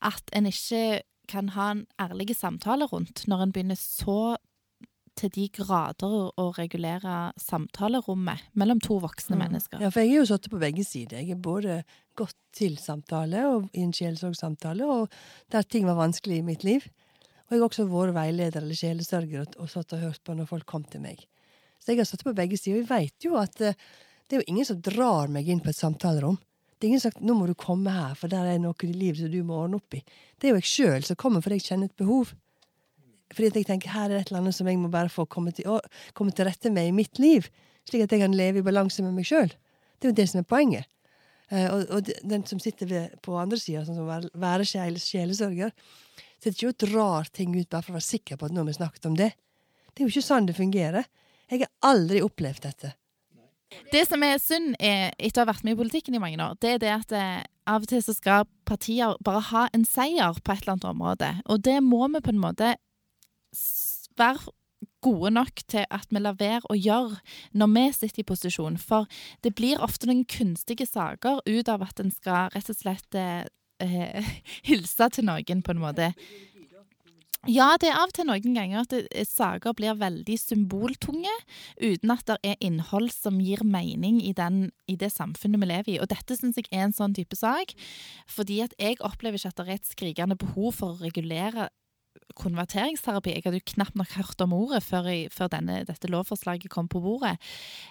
at 0.00 0.32
en 0.36 0.48
ikke 0.48 1.02
kan 1.30 1.52
ha 1.54 1.70
en 1.70 1.84
ærlig 2.02 2.34
samtale 2.36 2.88
rundt, 2.90 3.24
når 3.30 3.44
en 3.44 3.52
begynner 3.54 3.78
så 3.78 4.36
til 5.20 5.32
de 5.34 5.46
grader 5.52 6.14
å 6.40 6.46
regulere 6.56 7.16
samtalerommet 7.40 8.50
mellom 8.58 8.80
to 8.82 8.98
voksne 9.02 9.38
mennesker. 9.40 9.82
Ja, 9.82 9.90
for 9.92 10.02
jeg 10.02 10.14
er 10.14 10.22
jo 10.22 10.30
satt 10.30 10.48
på 10.50 10.60
begge 10.60 10.84
sider. 10.86 11.20
Jeg 11.20 11.36
er 11.36 11.42
både 11.44 11.82
gått 12.18 12.36
til 12.56 12.78
samtale 12.80 13.44
og 13.50 13.68
i 13.76 13.84
en 13.84 13.94
sjelesorgsamtale, 13.96 14.86
og 14.88 15.12
der 15.52 15.68
ting 15.68 15.86
var 15.88 16.00
vanskelig 16.00 16.40
i 16.40 16.46
mitt 16.46 16.66
liv. 16.66 16.88
Og 17.46 17.56
jeg 17.56 17.60
har 17.60 17.66
også 17.66 17.88
vært 17.90 18.16
veileder 18.16 18.62
eller 18.62 18.78
sjelesørger 18.78 19.42
og, 19.42 19.56
og 19.64 19.72
satt 19.72 19.96
og 19.96 20.04
hørt 20.04 20.22
på 20.24 20.36
når 20.38 20.48
folk 20.50 20.68
kom 20.70 20.84
til 20.86 21.02
meg. 21.04 21.24
Så 21.80 21.92
jeg 21.92 22.02
har 22.02 22.08
satt 22.08 22.24
på 22.26 22.36
begge 22.36 22.58
sider. 22.60 22.78
Og 22.78 22.84
jeg 22.84 22.90
veit 22.90 23.26
jo 23.26 23.34
at 23.40 23.64
eh, 23.64 23.78
det 24.28 24.36
er 24.36 24.44
jo 24.44 24.52
ingen 24.52 24.68
som 24.68 24.78
drar 24.84 25.32
meg 25.32 25.48
inn 25.50 25.62
på 25.64 25.72
et 25.72 25.78
samtalerom. 25.80 26.38
Det 26.78 26.86
er 26.86 26.92
ingen 26.92 27.02
som 27.02 27.10
har 27.10 27.16
sagt 27.16 27.24
'nå 27.26 27.34
må 27.36 27.46
du 27.48 27.54
komme 27.58 27.92
her, 27.92 28.14
for 28.14 28.30
der 28.32 28.46
er 28.46 28.60
noe 28.62 28.86
i 28.86 28.92
livet 28.92 29.20
som 29.20 29.32
du 29.32 29.42
må 29.44 29.58
ordne 29.64 29.80
opp 29.80 29.96
i'. 29.98 30.04
Det 30.38 30.48
er 30.48 30.54
jo 30.54 30.60
jeg 30.60 30.70
sjøl 30.70 31.02
som 31.04 31.16
kommer 31.16 31.42
fordi 31.42 31.58
jeg 31.58 31.66
kjenner 31.66 31.90
et 31.90 31.96
behov. 31.96 32.32
Fordi 33.30 33.50
jeg 33.60 33.66
tenker 33.68 33.92
her 33.94 34.08
er 34.08 34.14
det 34.16 34.20
et 34.24 34.30
eller 34.32 34.42
annet 34.42 34.56
som 34.56 34.68
jeg 34.70 34.78
må 34.80 34.90
bare 34.90 35.12
få 35.12 35.26
komme 35.30 35.52
til, 35.54 35.68
å, 35.70 35.78
komme 36.18 36.34
til 36.34 36.48
rette 36.48 36.72
med 36.74 36.88
i 36.90 36.94
mitt 36.94 37.18
liv. 37.22 37.46
Slik 37.88 38.04
at 38.04 38.14
jeg 38.14 38.22
kan 38.24 38.34
leve 38.36 38.60
i 38.60 38.66
balanse 38.66 39.02
med 39.04 39.14
meg 39.16 39.28
sjøl. 39.28 39.52
Det 40.00 40.08
er 40.08 40.12
jo 40.12 40.18
det 40.18 40.28
som 40.32 40.40
er 40.42 40.48
poenget. 40.50 40.88
Eh, 41.50 41.66
og, 41.70 41.84
og 41.90 42.04
de- 42.06 42.18
den 42.30 42.44
som 42.46 42.60
sitter 42.62 42.86
ved, 42.90 43.14
på 43.22 43.36
andre 43.38 43.58
sida, 43.60 43.84
sånn 43.86 43.98
som 43.98 44.08
være, 44.08 44.30
være 44.34 44.66
sjele, 44.68 45.02
sjelesørger, 45.02 45.72
sitter 46.40 46.56
ikke 46.56 46.72
og 46.72 46.84
drar 46.86 47.30
ting 47.34 47.54
ut 47.56 47.68
bare 47.70 47.86
for 47.86 47.94
å 47.94 47.98
være 47.98 48.08
sikker 48.08 48.38
på 48.40 48.48
at 48.48 48.54
nå 48.54 48.62
har 48.64 48.70
vi 48.70 48.78
snakket 48.78 49.08
om 49.10 49.18
det. 49.18 49.32
Det 49.90 50.02
er 50.02 50.08
jo 50.08 50.14
ikke 50.14 50.26
sånn 50.28 50.46
det 50.48 50.56
fungerer. 50.58 51.08
Jeg 51.50 51.64
har 51.64 51.72
aldri 51.90 52.22
opplevd 52.22 52.66
dette. 52.66 52.92
Det 53.90 54.02
som 54.08 54.22
er 54.26 54.38
synd, 54.42 54.74
er, 54.82 55.12
etter 55.18 55.42
å 55.42 55.44
ha 55.44 55.52
vært 55.52 55.64
med 55.66 55.76
i 55.76 55.78
politikken 55.78 56.14
i 56.14 56.22
mange 56.22 56.38
år, 56.42 56.56
det 56.62 56.72
er 56.74 56.80
det 56.82 56.90
at 56.94 57.12
eh, 57.14 57.42
av 57.70 57.84
og 57.84 57.90
til 57.90 58.02
så 58.02 58.14
skal 58.16 58.46
partier 58.66 59.14
bare 59.26 59.42
ha 59.50 59.66
en 59.74 59.84
seier 59.86 60.38
på 60.42 60.54
et 60.54 60.62
eller 60.64 60.74
annet 60.74 60.88
område. 60.90 61.28
Og 61.50 61.62
det 61.66 61.76
må 61.86 62.02
vi 62.10 62.22
på 62.24 62.32
en 62.34 62.42
måte 62.42 62.72
være 64.18 64.52
gode 65.04 65.30
nok 65.32 65.62
til 65.68 65.86
at 65.90 66.10
vi 66.12 66.20
lar 66.20 66.36
være 66.40 66.68
å 66.70 66.76
gjøre 66.76 67.20
når 67.56 67.72
vi 67.76 67.86
sitter 67.96 68.22
i 68.22 68.28
posisjon. 68.28 68.76
For 68.80 69.08
det 69.44 69.54
blir 69.58 69.80
ofte 69.82 70.10
noen 70.10 70.26
kunstige 70.28 70.86
saker 70.88 71.42
ut 71.46 71.72
av 71.72 71.86
at 71.86 72.02
en 72.02 72.12
skal 72.12 72.52
rett 72.54 72.70
og 72.72 72.78
slett 72.78 73.18
eh, 73.18 73.48
eh, 73.80 74.30
hilse 74.68 75.10
til 75.14 75.28
noen, 75.28 75.64
på 75.64 75.74
en 75.74 75.82
måte. 75.82 76.12
Ja, 77.48 77.70
det 77.80 77.88
er 77.88 77.96
av 77.96 78.10
og 78.10 78.12
til 78.12 78.26
noen 78.28 78.52
ganger 78.52 78.82
at 78.82 78.90
det, 78.92 79.22
saker 79.24 79.72
blir 79.72 79.96
veldig 79.96 80.34
symboltunge, 80.36 81.32
uten 81.80 82.12
at 82.12 82.26
det 82.28 82.36
er 82.44 82.58
innhold 82.60 83.08
som 83.14 83.38
gir 83.40 83.62
mening 83.64 84.18
i, 84.20 84.34
den, 84.36 84.66
i 84.84 84.98
det 85.00 85.08
samfunnet 85.14 85.62
vi 85.62 85.70
lever 85.70 85.92
i. 85.94 85.98
Og 86.04 86.10
dette 86.12 86.36
syns 86.36 86.60
jeg 86.60 86.68
er 86.68 86.84
en 86.84 86.92
sånn 86.92 87.16
type 87.16 87.38
sak, 87.40 87.72
fordi 88.28 88.60
at 88.66 88.76
jeg 88.76 89.00
opplever 89.00 89.40
ikke 89.40 89.54
at 89.54 89.62
det 89.62 89.66
er 89.66 89.80
et 89.80 89.88
skrikende 89.88 90.36
behov 90.36 90.76
for 90.82 90.92
å 90.92 91.00
regulere 91.00 91.70
konverteringsterapi. 92.38 93.34
Jeg 93.34 93.44
hadde 93.44 93.60
jo 93.60 93.72
knapt 93.74 93.98
nok 93.98 94.14
hørt 94.16 94.44
om 94.44 94.54
ordet 94.56 94.82
før, 94.86 95.10
jeg, 95.10 95.32
før 95.34 95.50
denne, 95.52 95.82
dette 95.88 96.10
lovforslaget 96.10 96.70
kom 96.72 96.88
på 96.88 97.02
bordet. 97.02 97.36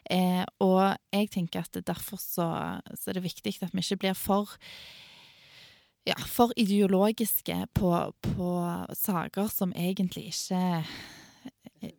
Eh, 0.10 0.44
og 0.64 0.96
jeg 1.14 1.30
tenker 1.36 1.66
at 1.66 1.82
derfor 1.88 2.22
så, 2.22 2.50
så 2.96 3.10
er 3.12 3.20
det 3.20 3.28
viktig 3.28 3.56
at 3.62 3.74
vi 3.74 3.84
ikke 3.84 4.04
blir 4.06 4.18
for 4.18 4.58
ja, 6.08 6.16
for 6.26 6.54
ideologiske 6.58 7.56
på, 7.76 7.90
på 8.24 8.50
saker 8.98 9.50
som 9.52 9.74
egentlig 9.76 10.32
ikke 10.32 10.84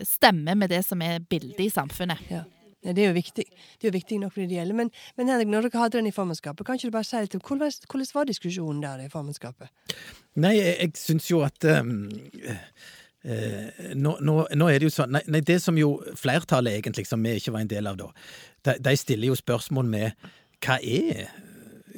stemmer 0.04 0.56
med 0.58 0.72
det 0.72 0.82
som 0.84 1.02
er 1.04 1.20
bildet 1.20 1.60
i 1.66 1.70
samfunnet. 1.72 2.18
Ja. 2.30 2.42
Det 2.80 2.98
er 2.98 3.10
jo 3.10 3.16
viktig 3.16 3.44
Det 3.44 3.84
er 3.84 3.90
jo 3.90 3.96
viktig 3.98 4.18
nok 4.22 4.32
for 4.32 4.40
det 4.40 4.56
gjelder. 4.56 4.76
Men, 4.76 4.90
men 5.16 5.28
Henrik, 5.28 5.50
når 5.52 5.68
dere 5.68 5.82
hadde 5.82 5.98
den 5.98 6.08
i 6.08 6.14
formannskapet, 6.16 6.66
kan 6.66 6.78
ikke 6.78 6.88
du 6.88 6.96
bare 6.96 7.08
si 7.08 7.20
litt 7.20 7.36
om 7.36 7.44
hvordan, 7.44 7.74
hvordan 7.90 8.14
var 8.14 8.30
diskusjonen 8.30 8.82
der 8.84 9.04
i 9.04 9.10
formannskapet? 9.12 9.68
Nei, 10.40 10.54
jeg, 10.56 10.76
jeg 10.78 10.94
syns 11.00 11.28
jo 11.30 11.42
at 11.44 11.66
um, 11.68 11.92
eh, 13.22 13.84
nå, 13.98 14.16
nå, 14.24 14.36
nå 14.56 14.70
er 14.70 14.80
det 14.80 14.88
jo 14.88 14.94
sånn 14.94 15.12
nei, 15.16 15.24
nei, 15.28 15.42
det 15.44 15.60
som 15.60 15.76
jo 15.78 15.98
flertallet 16.16 16.78
egentlig, 16.78 17.06
som 17.10 17.22
vi 17.24 17.36
ikke 17.36 17.54
var 17.56 17.66
en 17.66 17.72
del 17.72 17.90
av 17.90 18.00
da, 18.00 18.10
de, 18.68 18.76
de 18.80 18.96
stiller 18.96 19.32
jo 19.32 19.38
spørsmål 19.38 19.90
med 19.90 20.28
hva 20.64 20.80
er 20.80 21.28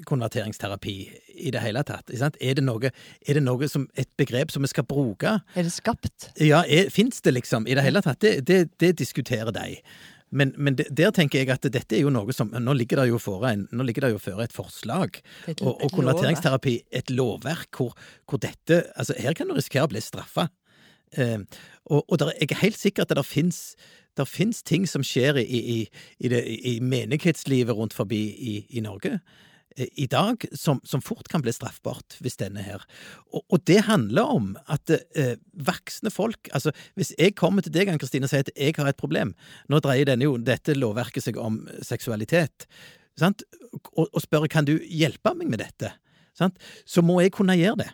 konverteringsterapi 0.07 0.97
i 1.43 1.51
det 1.55 1.63
hele 1.63 1.83
tatt? 1.87 2.11
Er 2.13 2.57
det 2.59 2.65
noe, 2.65 2.91
er 2.91 3.39
det 3.39 3.43
noe 3.45 3.69
som 3.71 3.87
et 3.99 4.11
begrep 4.19 4.53
som 4.55 4.65
vi 4.65 4.71
skal 4.71 4.87
bruke? 4.89 5.39
Er 5.55 5.67
det 5.67 5.73
skapt? 5.75 6.31
Ja, 6.43 6.63
fins 6.91 7.23
det 7.23 7.35
liksom 7.37 7.67
i 7.67 7.77
det 7.79 7.85
hele 7.87 8.03
tatt? 8.05 8.21
Det, 8.23 8.41
det, 8.49 8.65
det 8.83 8.95
diskuterer 8.99 9.53
de. 9.55 9.81
Men, 10.33 10.55
men 10.57 10.77
det, 10.79 10.89
der 10.97 11.13
tenker 11.15 11.43
jeg 11.43 11.53
at 11.53 11.67
dette 11.69 11.97
er 11.97 12.07
jo 12.07 12.13
noe 12.13 12.33
som 12.33 12.49
Nå 12.57 12.75
ligger 12.77 13.03
det 13.03 13.11
jo 13.11 13.21
føre, 13.21 13.55
det 13.69 14.23
føre 14.23 14.47
et 14.49 14.57
forslag. 14.57 15.21
Et, 15.47 15.61
Og, 15.61 15.77
og 15.77 15.93
konverteringsterapi, 15.93 16.79
et 16.91 17.13
lovverk 17.13 17.77
hvor, 17.77 17.93
hvor 18.29 18.41
dette 18.41 18.83
Altså, 18.97 19.17
her 19.19 19.37
kan 19.37 19.49
du 19.49 19.57
risikere 19.57 19.87
å 19.87 19.93
bli 19.93 20.01
straffa. 20.01 20.49
Eh, 21.13 21.39
og 21.93 22.05
og 22.09 22.19
der, 22.19 22.33
jeg 22.41 22.55
er 22.55 22.65
helt 22.65 22.81
sikker 22.81 23.05
at 23.05 23.13
det 23.13 23.27
fins 23.29 23.77
der 24.17 24.29
finnes 24.29 24.61
ting 24.63 24.85
som 24.89 25.05
skjer 25.05 25.39
i, 25.41 25.45
i, 25.57 25.79
i, 26.21 26.29
det, 26.29 26.43
i 26.45 26.75
menighetslivet 26.85 27.73
rundt 27.77 27.95
forbi 27.97 28.21
i, 28.37 28.59
i 28.77 28.83
Norge 28.85 29.19
i 29.77 30.07
dag, 30.07 30.45
som, 30.59 30.81
som 30.85 31.01
fort 31.03 31.29
kan 31.33 31.43
bli 31.45 31.53
straffbart 31.55 32.17
hvis 32.21 32.37
denne 32.41 32.63
her. 32.65 32.83
Og, 33.33 33.43
og 33.49 33.63
det 33.69 33.81
handler 33.89 34.23
om 34.35 34.51
at 34.73 34.91
eh, 34.91 35.37
voksne 35.55 36.11
folk 36.13 36.51
Altså, 36.53 36.73
hvis 36.99 37.13
jeg 37.19 37.35
kommer 37.39 37.63
til 37.65 37.73
deg, 37.73 37.89
Ann 37.89 37.99
Kristine, 38.03 38.27
og 38.29 38.33
sier 38.33 38.45
at 38.45 38.53
jeg 38.57 38.75
har 38.77 38.91
et 38.91 38.99
problem 39.01 39.35
Nå 39.73 39.81
dreier 39.85 40.09
denne 40.09 40.27
jo, 40.29 40.37
dette 40.39 40.75
lovverket 40.77 41.25
seg 41.25 41.39
om 41.41 41.63
seksualitet, 41.85 42.67
sant? 43.19 43.43
Og, 43.97 44.07
og 44.13 44.21
spør 44.25 44.49
kan 44.53 44.67
du 44.69 44.77
hjelpe 44.85 45.33
meg 45.39 45.49
med 45.53 45.63
dette, 45.65 45.93
sant? 46.39 46.59
så 46.85 47.03
må 47.05 47.21
jeg 47.23 47.33
kunne 47.37 47.57
gjøre 47.59 47.85
det. 47.85 47.91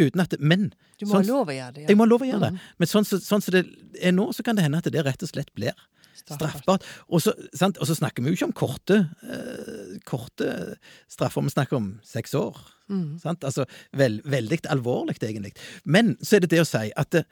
Uten 0.00 0.22
at 0.24 0.34
Men 0.40 0.70
Du 1.00 1.06
må 1.06 1.18
sånn- 1.18 1.26
ha 1.26 1.34
lov 1.34 1.50
å 1.50 1.56
gjøre 1.56 1.74
det. 1.76 1.88
jeg 1.88 1.96
må 1.98 2.06
ha 2.06 2.10
lov 2.12 2.22
å 2.24 2.28
gjøre 2.30 2.40
det. 2.46 2.52
Mhm. 2.54 2.68
Men 2.78 2.88
sånn 2.88 3.04
som 3.08 3.18
sånn 3.20 3.42
som 3.44 3.52
det 3.52 3.66
er 4.00 4.12
nå, 4.14 4.30
så 4.32 4.42
kan 4.46 4.56
det 4.56 4.64
hende 4.64 4.78
at 4.78 4.88
det 4.88 5.02
rett 5.04 5.22
og 5.22 5.28
slett 5.28 5.50
blir 5.54 5.74
straffbart. 6.18 6.84
Og 7.08 7.22
så, 7.24 7.34
sant? 7.56 7.80
Og 7.80 7.88
så 7.88 7.96
snakker 7.98 8.22
vi 8.22 8.32
jo 8.32 8.38
ikke 8.38 8.50
om 8.50 8.58
korte, 8.64 8.98
eh, 9.26 9.96
korte 10.08 10.76
straffer, 11.10 11.44
vi 11.44 11.54
snakker 11.54 11.78
om 11.78 11.90
seks 12.06 12.34
år. 12.38 12.60
Mm. 12.92 13.18
Sant? 13.22 13.44
Altså 13.44 13.66
vel, 13.96 14.20
veldig 14.24 14.62
alvorlig, 14.72 15.18
egentlig. 15.22 15.54
Men 15.84 16.16
så 16.22 16.36
er 16.36 16.44
det 16.44 16.52
det 16.54 16.62
å 16.62 16.68
si 16.68 16.90
at, 16.98 17.10
det, 17.14 17.24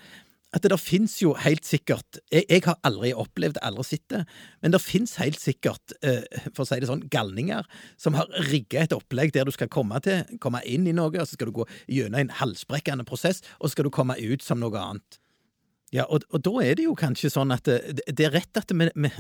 at 0.55 0.65
det 0.65 0.73
der 0.73 0.81
fins 0.81 1.19
jo 1.23 1.35
helt 1.39 1.67
sikkert 1.69 2.21
jeg, 2.33 2.47
jeg 2.49 2.65
har 2.67 2.79
aldri 2.87 3.13
opplevd 3.15 3.61
aldri 3.67 3.87
sett 3.87 4.07
det, 4.13 4.25
men 4.63 4.75
det 4.75 4.83
fins 4.83 5.17
helt 5.21 5.41
sikkert, 5.41 5.97
eh, 6.03 6.25
for 6.51 6.65
å 6.65 6.69
si 6.69 6.81
det 6.81 6.91
sånn, 6.91 7.07
galninger 7.13 7.67
som 8.01 8.19
har 8.19 8.31
rigga 8.51 8.85
et 8.85 8.97
opplegg 8.97 9.35
der 9.37 9.49
du 9.49 9.55
skal 9.55 9.73
komme 9.73 10.01
til, 10.05 10.25
komme 10.43 10.63
inn 10.67 10.89
i 10.89 10.97
noe, 10.97 11.13
og 11.13 11.27
så 11.27 11.37
skal 11.37 11.51
du 11.51 11.61
gå 11.61 11.69
gjennom 11.89 12.21
en 12.23 12.37
halsbrekkende 12.41 13.09
prosess, 13.09 13.45
og 13.59 13.69
så 13.69 13.77
skal 13.77 13.91
du 13.91 13.95
komme 13.95 14.19
ut 14.21 14.47
som 14.47 14.63
noe 14.63 14.81
annet. 14.81 15.21
Ja, 15.95 16.05
og, 16.07 16.23
og 16.31 16.43
da 16.47 16.53
er 16.63 16.77
det 16.79 16.87
jo 16.87 16.95
kanskje 16.99 17.33
sånn 17.35 17.51
at 17.51 17.67
det, 17.67 18.05
det 18.07 18.29
er 18.29 18.35
rett 18.37 18.61
at 18.61 18.71
vi, 18.71 18.87
vi, 18.95 19.11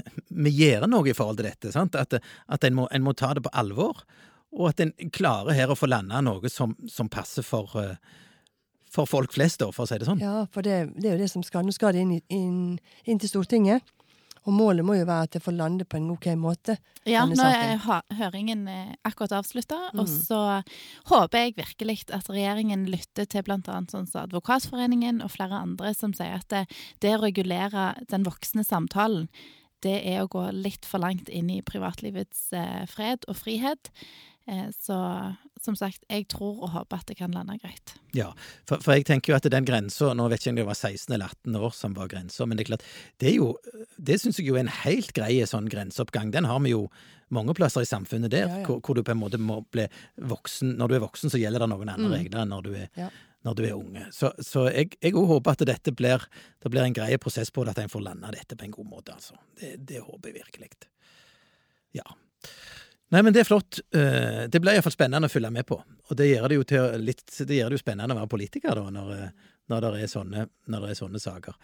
vi 0.46 0.52
gjør 0.54 0.86
noe 0.90 1.10
i 1.10 1.16
forhold 1.16 1.40
til 1.40 1.48
dette, 1.48 1.72
sant? 1.74 1.98
at, 1.98 2.14
at 2.22 2.66
en, 2.66 2.76
må, 2.78 2.86
en 2.94 3.02
må 3.02 3.14
ta 3.18 3.32
det 3.34 3.42
på 3.42 3.50
alvor, 3.58 4.04
og 4.54 4.68
at 4.70 4.82
en 4.82 4.92
klarer 5.14 5.54
her 5.54 5.72
å 5.72 5.78
få 5.78 5.90
landa 5.90 6.22
noe 6.22 6.50
som, 6.50 6.76
som 6.90 7.10
passer 7.10 7.46
for 7.46 7.74
uh, 7.78 7.94
for 8.90 9.06
folk 9.06 9.32
flest, 9.34 9.60
da, 9.62 9.70
for 9.74 9.86
å 9.86 9.90
si 9.90 9.98
det 10.00 10.08
sånn. 10.08 10.20
Ja, 10.22 10.44
for 10.50 10.66
det, 10.66 10.80
det 10.98 11.10
er 11.10 11.16
jo 11.16 11.22
det 11.22 11.30
som 11.30 11.44
skal. 11.46 11.62
Nå 11.66 11.74
skal 11.74 11.94
det 11.94 12.02
inn, 12.04 12.16
inn, 12.34 12.78
inn, 13.04 13.20
til 13.22 13.30
Stortinget. 13.30 13.86
Og 14.48 14.54
målet 14.56 14.86
må 14.86 14.96
jo 14.96 15.04
være 15.04 15.26
at 15.28 15.34
det 15.36 15.42
får 15.44 15.56
lande 15.56 15.84
på 15.84 15.98
en 15.98 16.08
ok 16.14 16.30
måte. 16.40 16.78
Ja, 17.08 17.26
nå 17.28 17.44
er 17.44 17.76
høringen 18.16 18.66
eh, 18.72 18.94
akkurat 19.04 19.34
avslutta, 19.40 19.78
mm. 19.92 20.00
og 20.00 20.08
så 20.08 20.40
håper 21.10 21.44
jeg 21.44 21.56
virkelig 21.58 21.98
at 22.16 22.28
regjeringen 22.32 22.86
lytter 22.88 23.28
til 23.28 23.44
bl.a. 23.44 23.60
sånn 23.92 24.08
som 24.08 24.24
Advokatforeningen 24.24 25.20
og 25.24 25.32
flere 25.34 25.60
andre 25.60 25.92
som 25.96 26.16
sier 26.16 26.38
at 26.40 26.48
det, 26.52 26.64
det 27.04 27.16
å 27.16 27.22
regulere 27.24 27.92
den 28.12 28.24
voksne 28.28 28.64
samtalen, 28.64 29.28
det 29.84 29.98
er 30.08 30.22
å 30.22 30.30
gå 30.30 30.42
litt 30.52 30.84
for 30.88 31.00
langt 31.00 31.30
inn 31.32 31.48
i 31.52 31.62
privatlivets 31.64 32.50
eh, 32.56 32.84
fred 32.88 33.24
og 33.28 33.38
frihet. 33.40 33.92
Eh, 34.50 34.66
så 34.74 34.96
som 35.60 35.76
sagt, 35.76 36.02
jeg 36.08 36.26
tror 36.32 36.64
og 36.64 36.72
håper 36.74 37.02
at 37.02 37.10
det 37.10 37.18
kan 37.20 37.34
lande 37.34 37.54
greit. 37.62 37.94
Ja, 38.16 38.30
for, 38.68 38.82
for 38.82 38.96
jeg 38.96 39.06
tenker 39.06 39.32
jo 39.32 39.36
at 39.36 39.46
den 39.52 39.66
grensa 39.68 40.10
Nå 40.16 40.26
vet 40.32 40.40
jeg 40.40 40.50
ikke 40.50 40.54
om 40.54 40.58
det 40.58 40.66
var 40.70 40.78
16 40.78 41.14
eller 41.14 41.30
18 41.30 41.58
år 41.60 41.74
som 41.76 41.94
var 41.94 42.10
grensa, 42.10 42.46
men 42.48 42.58
det 42.58 42.64
er 42.64 42.70
klart, 42.72 42.86
det 43.22 43.30
er 43.30 43.36
jo 43.36 43.52
Det 43.96 44.18
syns 44.18 44.40
jeg 44.40 44.48
jo 44.48 44.56
er 44.56 44.64
en 44.64 44.74
helt 44.80 45.12
grei 45.14 45.38
sånn 45.46 45.68
grenseoppgang. 45.70 46.32
Den 46.34 46.48
har 46.50 46.58
vi 46.64 46.74
jo 46.74 46.86
mange 47.30 47.54
plasser 47.54 47.84
i 47.84 47.88
samfunnet 47.88 48.32
der, 48.32 48.48
ja, 48.48 48.60
ja. 48.62 48.66
Hvor, 48.66 48.80
hvor, 48.82 48.98
du 48.98 49.04
på 49.06 49.14
en 49.14 49.20
måte 49.20 49.38
må 49.38 49.60
bli 49.70 49.86
voksen. 50.18 50.74
Når 50.80 50.90
du 50.90 50.94
er 50.96 51.04
voksen, 51.04 51.30
så 51.30 51.38
gjelder 51.38 51.62
det 51.62 51.70
noen 51.70 51.92
andre 51.92 52.08
mm. 52.08 52.16
regler 52.16 52.42
enn 52.42 52.56
når 52.56 52.66
du 52.66 52.72
er 52.74 52.88
ja 52.98 53.10
når 53.40 53.54
du 53.56 53.62
er 53.64 53.72
unge. 53.72 54.02
Så, 54.12 54.28
så 54.44 54.66
jeg, 54.68 54.98
jeg 55.00 55.14
håper 55.16 55.54
at 55.54 55.62
dette 55.64 55.94
blir, 55.96 56.26
det 56.60 56.72
blir 56.72 56.84
en 56.84 56.92
grei 56.92 57.14
prosess 57.16 57.48
på 57.48 57.64
det, 57.64 57.72
at 57.72 57.78
en 57.80 57.92
får 57.92 58.02
landa 58.04 58.32
dette 58.34 58.52
på 58.52 58.66
en 58.66 58.74
god 58.74 58.90
måte. 58.90 59.14
altså. 59.16 59.38
Det, 59.56 59.78
det 59.88 60.02
håper 60.04 60.28
jeg 60.28 60.42
virkelig. 60.42 60.68
Ja. 61.96 62.04
Nei, 63.10 63.22
men 63.26 63.34
det 63.34 63.42
er 63.42 63.48
flott. 63.48 63.80
Eh, 63.94 64.44
det 64.50 64.60
blir 64.62 64.76
iallfall 64.76 64.94
spennende 64.94 65.26
å 65.26 65.32
følge 65.32 65.50
med 65.50 65.66
på. 65.66 65.80
Og 65.80 66.18
det 66.18 66.28
gjør 66.28 66.46
det 66.50 66.58
jo, 66.60 66.66
til 66.70 67.02
litt, 67.02 67.24
det 67.26 67.58
gjør 67.58 67.72
det 67.72 67.80
jo 67.80 67.82
spennende 67.82 68.14
å 68.14 68.20
være 68.20 68.30
politiker, 68.30 68.78
da, 68.78 68.92
når, 68.94 69.10
eh, 69.16 69.50
når, 69.72 69.86
det 69.96 70.10
sånne, 70.12 70.46
når, 70.70 70.86
er 70.86 70.98
sånne, 70.98 71.22
saker. 71.22 71.58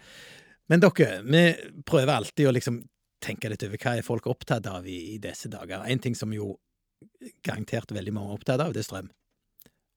Men 0.67 0.83
dere, 0.83 1.21
vi 1.23 1.43
prøver 1.87 2.13
alltid 2.17 2.49
å 2.49 2.53
liksom 2.57 2.81
tenke 3.23 3.49
litt 3.49 3.63
over 3.63 3.79
hva 3.79 3.95
er 3.95 4.05
folk 4.05 4.27
opptatt 4.27 4.67
av 4.69 4.87
i, 4.87 4.97
i 5.15 5.21
disse 5.23 5.47
dager. 5.51 5.87
En 5.87 6.03
ting 6.03 6.19
som 6.19 6.35
jo 6.35 6.51
garantert 7.45 7.95
veldig 7.95 8.13
mange 8.13 8.33
er 8.33 8.41
opptatt 8.41 8.65
av, 8.65 8.75
det 8.75 8.83
er 8.83 8.89
strøm. 8.89 9.09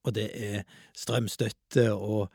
Og 0.06 0.16
det 0.16 0.30
er 0.30 0.64
strømstøtte 0.96 1.90
og 1.92 2.30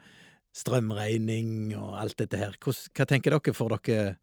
strømregning 0.55 1.73
og 1.79 1.97
alt 2.03 2.19
dette 2.19 2.39
her. 2.39 2.59
Hva, 2.59 2.75
hva 2.75 3.09
tenker 3.09 3.35
dere? 3.35 3.55
for 3.55 3.79
dere 3.79 4.15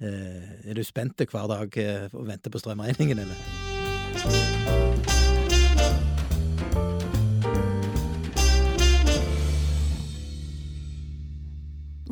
eh, 0.00 0.70
Er 0.70 0.78
du 0.78 0.86
spente 0.86 1.26
hver 1.26 1.50
dag 1.50 1.78
eh, 1.82 2.10
og 2.12 2.26
venter 2.30 2.54
på 2.54 2.62
strømregningen, 2.62 3.26
eller? 3.26 3.65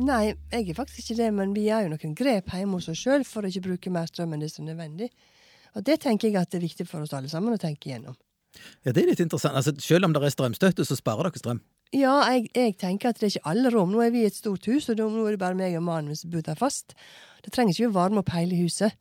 Nei, 0.05 0.35
jeg 0.51 0.69
er 0.69 0.77
faktisk 0.77 1.01
ikke 1.01 1.17
det, 1.17 1.29
men 1.33 1.53
vi 1.55 1.65
gjør 1.65 1.87
jo 1.87 1.93
noen 1.95 2.13
grep 2.17 2.51
hjemme 2.53 2.77
hos 2.77 2.89
oss 2.91 3.01
sjøl 3.01 3.23
for 3.27 3.45
å 3.45 3.49
ikke 3.49 3.63
bruke 3.69 3.93
mer 3.93 4.09
strøm 4.09 4.35
enn 4.35 4.43
det 4.43 4.51
som 4.51 4.65
er 4.65 4.73
nødvendig. 4.73 5.09
Og 5.75 5.85
det 5.87 5.97
tenker 6.03 6.29
jeg 6.29 6.37
at 6.39 6.51
det 6.51 6.59
er 6.59 6.67
viktig 6.67 6.85
for 6.87 7.03
oss 7.03 7.15
alle 7.15 7.31
sammen 7.31 7.55
å 7.55 7.61
tenke 7.61 7.89
igjennom. 7.89 8.15
Ja, 8.85 8.93
Det 8.93 9.01
er 9.01 9.09
litt 9.09 9.23
interessant. 9.23 9.55
Altså, 9.55 9.73
Selv 9.81 10.05
om 10.05 10.13
det 10.13 10.21
er 10.23 10.35
strømstøtte, 10.35 10.85
så 10.85 10.95
sparer 10.95 11.29
dere 11.29 11.41
strøm? 11.41 11.61
Ja, 11.93 12.15
jeg, 12.31 12.49
jeg, 12.55 12.75
tenker 12.81 13.09
at 13.09 13.19
det 13.19 13.27
er 13.27 13.33
ikke 13.33 13.51
alle 13.51 13.71
rom. 13.73 13.91
Nå 13.91 14.03
er 14.03 14.11
vi 14.13 14.23
i 14.23 14.29
et 14.29 14.37
stort 14.37 14.65
hus, 14.69 14.89
og 14.89 14.99
nå 14.99 15.25
er 15.25 15.35
det 15.35 15.41
bare 15.41 15.57
meg 15.57 15.75
og 15.79 15.83
mannen 15.87 16.15
som 16.17 16.31
bor 16.31 16.43
der 16.45 16.59
fast. 16.59 16.95
Det 17.43 17.53
trenger 17.55 17.75
ikke 17.75 17.91
å 17.91 17.97
varme 17.97 18.23
opp 18.23 18.31
hele 18.35 18.57
huset. 18.59 18.95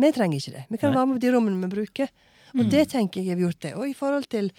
Vi 0.00 0.12
trenger 0.14 0.38
ikke 0.38 0.54
det. 0.54 0.64
Vi 0.70 0.80
kan 0.80 0.94
varme 0.94 1.16
opp 1.16 1.22
de 1.22 1.32
rommene 1.34 1.58
vi 1.66 1.72
bruker. 1.74 2.12
Og 2.54 2.64
mm. 2.64 2.70
det 2.72 2.86
tenker 2.92 3.20
jeg 3.20 3.36
vi 3.36 3.44
har 3.44 3.50
gjort 3.50 3.66
det. 3.66 3.74
Og 3.78 3.88
i 3.88 3.96
forhold 3.96 4.30
til 4.32 4.50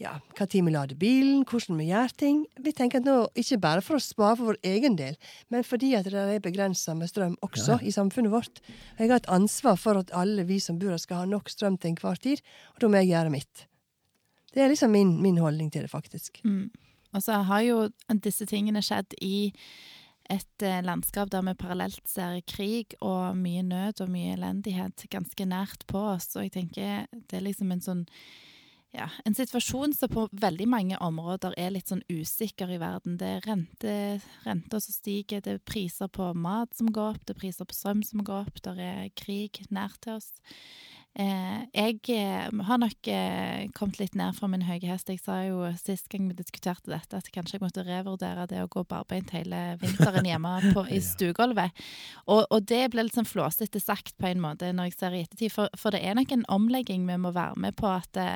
ja, 0.00 0.14
hva 0.36 0.46
tid 0.48 0.64
vi 0.64 0.72
lader 0.72 0.96
bilen, 0.96 1.42
hvordan 1.44 1.76
vi 1.76 1.90
gjør 1.90 2.12
ting. 2.22 2.40
Vi 2.64 2.72
tenker 2.76 3.02
at 3.02 3.08
nå, 3.08 3.16
Ikke 3.36 3.58
bare 3.60 3.84
for 3.84 3.98
å 3.98 4.02
spare 4.02 4.38
for 4.38 4.52
vår 4.52 4.60
egen 4.64 4.96
del, 4.96 5.18
men 5.52 5.66
fordi 5.66 5.92
at 5.98 6.08
det 6.08 6.16
er 6.16 6.40
begrensa 6.40 6.94
med 6.96 7.10
strøm 7.12 7.36
også 7.44 7.76
ja. 7.76 7.80
i 7.84 7.92
samfunnet 7.92 8.32
vårt. 8.32 8.62
Jeg 8.98 9.10
har 9.10 9.20
et 9.20 9.28
ansvar 9.28 9.76
for 9.76 10.00
at 10.00 10.12
alle 10.16 10.46
vi 10.48 10.56
som 10.60 10.78
bor 10.80 10.94
her, 10.94 11.00
skal 11.02 11.24
ha 11.24 11.28
nok 11.28 11.52
strøm 11.52 11.76
til 11.76 11.92
enhver 11.92 12.16
tid, 12.16 12.40
og 12.74 12.80
da 12.80 12.88
må 12.88 13.02
jeg 13.02 13.12
gjøre 13.12 13.34
mitt. 13.36 13.66
Det 14.54 14.64
er 14.64 14.72
liksom 14.72 14.90
min, 14.96 15.18
min 15.22 15.38
holdning 15.38 15.68
til 15.70 15.84
det, 15.84 15.92
faktisk. 15.92 16.40
Mm. 16.44 16.70
Og 17.12 17.22
så 17.22 17.42
har 17.46 17.62
jo 17.66 17.88
disse 18.24 18.46
tingene 18.48 18.82
skjedd 18.82 19.14
i 19.20 19.50
et 20.30 20.64
eh, 20.66 20.82
landskap 20.86 21.30
der 21.32 21.42
vi 21.46 21.56
parallelt 21.58 22.06
ser 22.08 22.38
krig 22.48 22.94
og 23.00 23.36
mye 23.38 23.64
nød 23.66 24.04
og 24.04 24.12
mye 24.12 24.36
elendighet 24.36 25.08
ganske 25.10 25.46
nært 25.48 25.86
på 25.90 26.04
oss. 26.14 26.30
Og 26.36 26.46
jeg 26.46 26.54
tenker 26.58 27.10
det 27.10 27.40
er 27.40 27.46
liksom 27.48 27.74
en 27.74 27.84
sånn 27.84 28.06
ja, 28.90 29.06
en 29.24 29.36
situasjon 29.38 29.92
som 29.94 30.10
på 30.10 30.24
veldig 30.34 30.66
mange 30.66 30.96
områder 30.98 31.54
er 31.60 31.70
litt 31.70 31.90
sånn 31.92 32.02
usikker 32.10 32.72
i 32.74 32.80
verden. 32.82 33.18
Det 33.20 33.28
er 33.36 33.44
rente, 33.46 33.92
renter 34.42 34.82
som 34.82 34.96
stiger, 34.96 35.42
det 35.44 35.52
er 35.54 35.62
priser 35.62 36.10
på 36.10 36.32
mat 36.34 36.74
som 36.74 36.90
går 36.90 37.14
opp, 37.14 37.26
det 37.26 37.36
er 37.36 37.42
priser 37.44 37.68
på 37.70 37.76
strøm 37.76 38.02
som 38.06 38.24
går 38.26 38.48
opp, 38.48 38.58
det 38.66 38.74
er 38.82 39.12
krig 39.14 39.62
nært 39.70 40.00
til 40.02 40.18
oss. 40.18 40.32
Eh, 41.18 41.62
jeg 41.74 41.96
eh, 42.14 42.46
har 42.68 42.78
nok 42.78 43.08
eh, 43.10 43.64
kommet 43.74 43.98
litt 43.98 44.14
ned 44.14 44.36
fra 44.36 44.46
min 44.50 44.62
høye 44.62 44.86
hest. 44.86 45.10
Jeg 45.10 45.18
sa 45.18 45.40
jo 45.42 45.64
sist 45.80 46.06
gang 46.12 46.28
vi 46.28 46.36
diskuterte 46.38 46.92
dette, 46.92 47.18
at 47.18 47.30
kanskje 47.34 47.56
jeg 47.56 47.64
måtte 47.64 47.84
revurdere 47.86 48.46
det 48.50 48.60
å 48.62 48.68
gå 48.70 48.84
barbeint 48.86 49.32
hele 49.34 49.74
vinteren 49.80 50.28
hjemme 50.28 50.52
på, 50.76 50.84
i 50.86 51.00
stuegulvet. 51.02 51.74
Og, 52.28 52.44
og, 52.44 52.60
det 52.70 52.84
ble 52.92 53.08
litt 53.08 53.18
sånn 53.18 53.26
flåsete 53.26 53.82
sagt 53.82 54.14
på 54.22 54.30
en 54.30 54.44
måte 54.44 54.70
når 54.70 54.92
jeg 54.92 54.98
ser 55.00 55.16
i 55.16 55.24
ettertid, 55.26 55.54
for, 55.56 55.72
for, 55.74 55.90
det 55.90 56.04
er 56.06 56.14
nok 56.18 56.36
en 56.36 56.46
omlegging 56.52 57.08
vi 57.10 57.18
må 57.18 57.34
være 57.34 57.58
med 57.66 57.74
på. 57.80 57.90
at 57.90 58.14
det, 58.14 58.28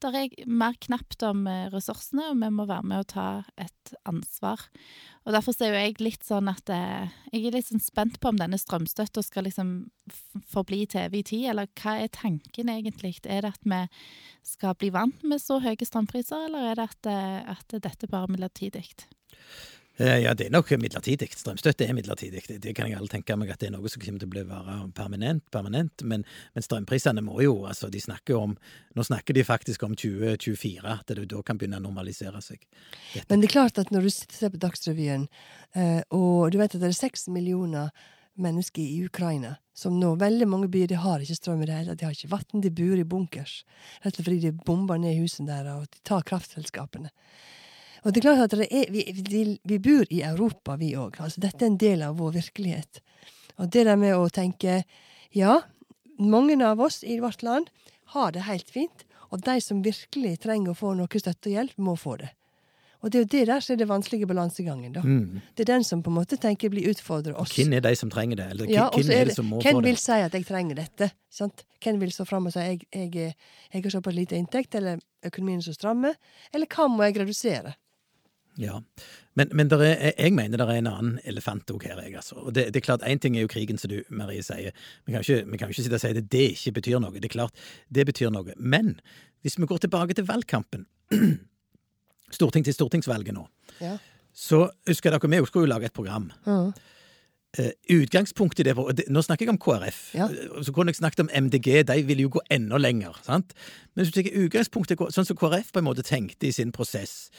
det 0.00 0.14
er 0.16 0.48
mer 0.48 0.78
knapt 0.88 1.20
om 1.28 1.44
ressursene, 1.74 2.30
og 2.32 2.40
vi 2.40 2.48
må 2.48 2.64
være 2.64 2.88
med 2.94 3.04
å 3.04 3.10
ta 3.12 3.28
et 3.60 3.92
ansvar. 4.08 4.64
Og 5.26 5.34
Derfor 5.34 5.56
er 5.58 5.72
jo 5.72 5.78
jeg 5.80 6.02
litt 6.04 6.22
sånn 6.22 6.46
at 6.46 6.70
eh, 6.70 7.14
jeg 7.32 7.48
er 7.48 7.56
litt 7.56 7.66
sånn 7.66 7.82
spent 7.82 8.20
på 8.22 8.30
om 8.30 8.38
denne 8.38 8.58
strømstøtta 8.62 9.24
skal 9.26 9.48
liksom 9.48 9.72
forbli 10.46 10.84
til 10.86 11.02
evig 11.02 11.24
tid, 11.32 11.48
eller 11.50 11.66
hva 11.80 11.96
er 11.98 12.05
tanken 12.14 12.70
egentlig? 12.72 13.16
Er 13.24 13.46
det 13.46 13.54
at 13.56 13.64
vi 13.66 13.82
skal 14.46 14.76
bli 14.78 14.92
vant 14.94 15.24
med 15.24 15.42
så 15.42 15.60
høye 15.62 15.88
strømpriser, 15.88 16.48
eller 16.48 16.70
er 16.72 16.78
det 16.78 16.90
at, 16.90 17.10
eh, 17.12 17.54
at 17.56 17.80
dette 17.82 18.10
bare 18.10 18.28
er 18.28 18.36
midlertidig? 18.36 18.86
Eh, 19.98 20.18
ja, 20.18 20.34
det 20.34 20.46
er 20.46 20.52
nok 20.52 20.70
midlertidig. 20.76 21.30
Strømstøtte 21.32 21.86
er 21.88 21.94
midlertidig. 21.96 22.42
Det 22.60 22.74
kan 22.76 22.90
jeg 22.90 22.98
alle 22.98 23.08
tenke 23.08 23.36
meg 23.40 23.50
at 23.52 23.62
det 23.62 23.70
er 23.70 23.76
noe 23.78 23.88
som 23.88 24.02
kommer 24.02 24.20
til 24.20 24.28
å 24.28 24.32
bli 24.34 24.42
være 24.44 24.74
permanent. 24.96 25.44
permanent. 25.50 26.04
Men, 26.04 26.24
men, 26.54 26.64
strømprisene 26.64 27.24
må 27.24 27.40
jo 27.40 27.62
altså 27.64 27.88
de 27.88 28.02
snakker 28.02 28.36
om 28.36 28.56
Nå 28.96 29.04
snakker 29.04 29.36
de 29.36 29.44
faktisk 29.44 29.82
om 29.84 29.92
2024, 29.92 30.80
at 30.88 31.10
det 31.12 31.26
da 31.28 31.42
kan 31.44 31.58
begynne 31.60 31.76
å 31.76 31.84
normalisere 31.84 32.40
seg. 32.40 32.62
Dette. 33.12 33.26
Men 33.28 33.42
det 33.42 33.50
er 33.50 33.52
klart 33.52 33.80
at 33.80 33.90
når 33.92 34.06
du 34.06 34.12
sitter 34.14 34.52
på 34.54 34.60
Dagsrevyen, 34.62 35.26
eh, 35.76 36.00
og 36.16 36.52
du 36.52 36.56
vet 36.56 36.72
at 36.72 36.80
det 36.80 36.88
er 36.88 36.96
seks 36.96 37.26
millioner 37.28 37.92
mennesker 38.40 38.82
i 38.82 39.04
Ukraina 39.06 39.56
som 39.76 39.98
nå 40.00 40.14
Veldig 40.16 40.46
mange 40.48 40.68
byer 40.72 40.88
de 40.88 40.98
har 41.00 41.20
ikke 41.20 41.36
strøm 41.36 41.62
i 41.62 41.68
det 41.68 41.76
hele 41.76 41.92
tatt. 41.92 42.00
De 42.00 42.06
har 42.08 42.16
ikke 42.16 42.32
vann, 42.32 42.62
de 42.64 42.72
bor 42.72 42.96
i 42.96 43.04
bunkers. 43.04 43.58
Rett 44.00 44.14
og 44.14 44.16
slett 44.16 44.28
fordi 44.28 44.38
de 44.46 44.64
bomber 44.66 45.00
ned 45.00 45.18
husene 45.20 45.50
der, 45.50 45.68
og 45.74 45.84
de 45.92 46.00
tar 46.06 46.24
kraftselskapene. 46.28 47.12
Og 48.06 48.14
det 48.14 48.22
er 48.22 48.26
klart 48.28 48.54
at 48.54 48.54
er, 48.64 48.92
vi, 48.94 49.02
vi, 49.28 49.42
vi, 49.66 49.78
bor 49.82 50.08
i 50.08 50.22
Europa, 50.24 50.78
vi 50.80 50.94
òg. 50.96 51.18
Altså, 51.20 51.42
dette 51.44 51.64
er 51.64 51.72
en 51.72 51.80
del 51.80 52.04
av 52.06 52.16
vår 52.20 52.38
virkelighet. 52.38 53.02
Og 53.60 53.68
det 53.74 53.84
der 53.88 54.00
med 54.00 54.16
å 54.16 54.30
tenke 54.32 54.78
ja, 55.36 55.58
mange 56.16 56.56
av 56.64 56.80
oss 56.80 57.02
i 57.04 57.18
vårt 57.20 57.44
land 57.44 57.68
har 58.14 58.32
det 58.32 58.46
helt 58.46 58.70
fint, 58.72 59.04
og 59.28 59.42
de 59.44 59.58
som 59.60 59.82
virkelig 59.84 60.38
trenger 60.44 60.72
å 60.72 60.78
få 60.78 60.94
noe 60.96 61.20
støtte 61.20 61.50
og 61.50 61.56
hjelp, 61.58 61.76
må 61.82 61.96
få 62.00 62.16
det. 62.22 62.30
Og 63.06 63.12
det 63.12 63.18
er 63.18 63.22
jo 63.22 63.28
det 63.30 63.40
der 63.46 63.60
som 63.62 63.76
er 63.76 63.78
det 63.78 63.86
vanskelige 63.86 64.26
balansegangen. 64.26 64.92
da. 64.96 65.00
Mm. 65.06 65.38
Det 65.54 65.62
er 65.62 65.68
den 65.76 65.84
som 65.86 66.02
på 66.02 66.10
en 66.10 66.16
måte 66.18 66.36
tenker 66.42 66.72
blir 66.72 66.88
utfordrer 66.90 67.38
oss. 67.38 67.52
Hvem 67.54 67.76
er 67.78 67.84
de 67.84 67.94
som 67.94 68.10
trenger 68.10 68.40
det? 68.40 68.48
Eller 68.50 68.72
ja, 68.72 68.88
hvem 68.90 69.12
er, 69.14 69.30
det 69.30 69.36
som 69.36 69.46
må 69.46 69.60
få 69.60 69.62
det? 69.62 69.74
Hvem 69.76 69.84
vil 69.86 70.00
si 70.02 70.18
at 70.24 70.34
jeg 70.34 70.46
trenger 70.48 70.80
dette? 70.80 71.12
sant? 71.30 71.62
Hvem 71.84 72.00
vil 72.02 72.10
stå 72.10 72.26
fram 72.26 72.48
og 72.50 72.54
si 72.56 72.64
jeg, 72.64 72.82
jeg, 72.90 73.34
jeg 73.72 73.84
har 73.84 73.94
såpass 73.94 74.16
lite 74.16 74.34
inntekt, 74.40 74.74
eller 74.74 74.98
økonomien 75.22 75.62
er 75.62 75.68
så 75.68 75.76
stramme, 75.76 76.14
eller 76.52 76.66
hva 76.72 76.88
må 76.90 77.06
jeg 77.06 77.20
redusere? 77.20 77.76
Ja, 78.56 78.80
men, 79.36 79.50
men 79.52 79.70
er, 79.76 80.12
jeg 80.16 80.32
mener 80.32 80.58
det 80.58 80.66
er 80.66 80.78
en 80.80 80.88
annen 80.88 81.16
elefant 81.28 81.70
òg 81.70 81.84
her. 81.86 82.00
Jeg, 82.02 82.16
altså. 82.16 82.38
Og 82.40 82.54
det, 82.56 82.70
det, 82.72 82.80
er 82.80 82.86
klart, 82.88 83.04
Én 83.04 83.20
ting 83.20 83.36
er 83.36 83.44
jo 83.44 83.52
krigen, 83.52 83.78
som 83.78 83.92
du 83.92 84.00
Marie 84.08 84.42
sier. 84.42 84.72
Vi 85.04 85.12
kan 85.12 85.22
jo 85.22 85.42
ikke, 85.44 85.68
ikke 85.68 85.82
sitte 85.82 86.00
og 86.00 86.02
si 86.02 86.14
at 86.14 86.30
det 86.32 86.46
ikke 86.54 86.78
betyr 86.80 87.02
noe. 87.04 87.12
Det 87.14 87.28
er 87.28 87.36
klart, 87.36 87.66
det 87.92 88.06
betyr 88.08 88.32
noe. 88.32 88.56
Men 88.56 88.96
hvis 89.44 89.60
vi 89.60 89.68
går 89.68 89.84
tilbake 89.84 90.16
til 90.16 90.26
valgkampen, 90.26 90.88
storting 92.34 92.66
til 92.66 92.74
stortingsvalget 92.74 93.34
nå, 93.36 93.46
ja. 93.80 93.96
så 94.34 94.66
husker 94.88 95.14
dere 95.14 95.30
vi 95.30 95.42
skulle 95.46 95.66
jo 95.68 95.72
lage 95.74 95.90
et 95.90 95.96
program. 95.96 96.30
Mm. 96.46 96.72
Uh, 97.56 97.70
utgangspunktet 97.88 98.60
i 98.60 98.68
det, 98.68 98.74
og 98.76 98.90
det 98.98 99.06
Nå 99.08 99.22
snakker 99.24 99.46
jeg 99.46 99.54
om 99.54 99.58
KrF. 99.58 100.00
Ja. 100.14 100.26
Så 100.62 100.74
kunne 100.76 100.92
jeg 100.92 100.98
snakket 100.98 101.22
om 101.24 101.30
MDG, 101.32 101.86
de 101.88 102.02
ville 102.04 102.26
jo 102.26 102.34
gå 102.34 102.42
enda 102.52 102.76
lenger. 102.76 103.16
sant? 103.24 103.54
Men 103.94 104.04
hvis 104.04 104.12
du 104.12 104.18
tenker 104.18 104.36
utgangspunktet, 104.44 105.00
sånn 105.14 105.24
som 105.24 105.38
KrF 105.38 105.70
på 105.72 105.80
en 105.80 105.86
måte 105.88 106.04
tenkte 106.04 106.50
i 106.50 106.52
sin 106.52 106.74
prosess, 106.74 107.30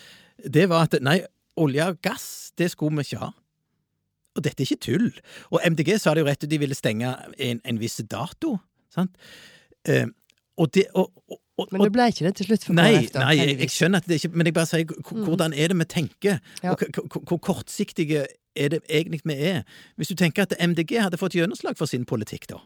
det 0.41 0.69
var 0.71 0.87
at 0.87 0.97
nei, 1.05 1.19
olje 1.57 1.85
og 1.91 2.01
gass, 2.01 2.51
det 2.57 2.71
skulle 2.71 2.97
vi 2.97 3.05
ikke 3.05 3.27
ha. 3.27 3.29
Og 4.37 4.45
dette 4.45 4.63
er 4.63 4.69
ikke 4.69 4.85
tull. 4.85 5.11
Og 5.51 5.61
MDG 5.65 5.97
sa 6.01 6.13
det 6.13 6.23
jo 6.23 6.29
rett 6.29 6.43
ut, 6.45 6.49
de 6.49 6.61
ville 6.61 6.77
stenge 6.77 7.13
en, 7.37 7.61
en 7.61 7.81
viss 7.81 8.01
dato. 8.09 8.57
sant? 8.93 9.17
Uh, 9.89 10.07
og 10.57 10.73
det, 10.73 10.87
og, 10.97 11.11
og, 11.29 11.41
og, 11.57 11.71
Men 11.73 11.87
det 11.87 11.93
ble 11.95 12.07
ikke 12.11 12.25
det 12.27 12.33
til 12.37 12.49
slutt 12.51 12.65
for 12.67 12.77
Nei, 12.77 12.91
KrF, 12.93 13.15
nei 13.17 13.35
jeg, 13.39 13.55
jeg 13.63 13.73
skjønner 13.73 14.03
at 14.03 14.09
det 14.09 14.19
ikke 14.19 14.29
Men 14.37 14.49
jeg 14.49 14.55
bare 14.57 14.69
sier 14.69 14.91
hvordan 15.09 15.55
er 15.57 15.71
det 15.71 15.77
vi 15.79 15.87
tenker? 15.89 16.39
Ja. 16.61 16.75
Og 16.75 17.23
hvor 17.31 17.41
kortsiktige 17.49 18.27
er 18.57 18.73
det 18.73 18.83
egentlig 18.85 19.23
vi 19.25 19.37
er? 19.51 19.63
Hvis 19.97 20.13
du 20.13 20.17
tenker 20.19 20.45
at 20.45 20.55
MDG 20.61 20.97
hadde 21.01 21.19
fått 21.21 21.37
gjennomslag 21.37 21.77
for 21.79 21.89
sin 21.89 22.05
politikk, 22.09 22.47
da, 22.51 22.61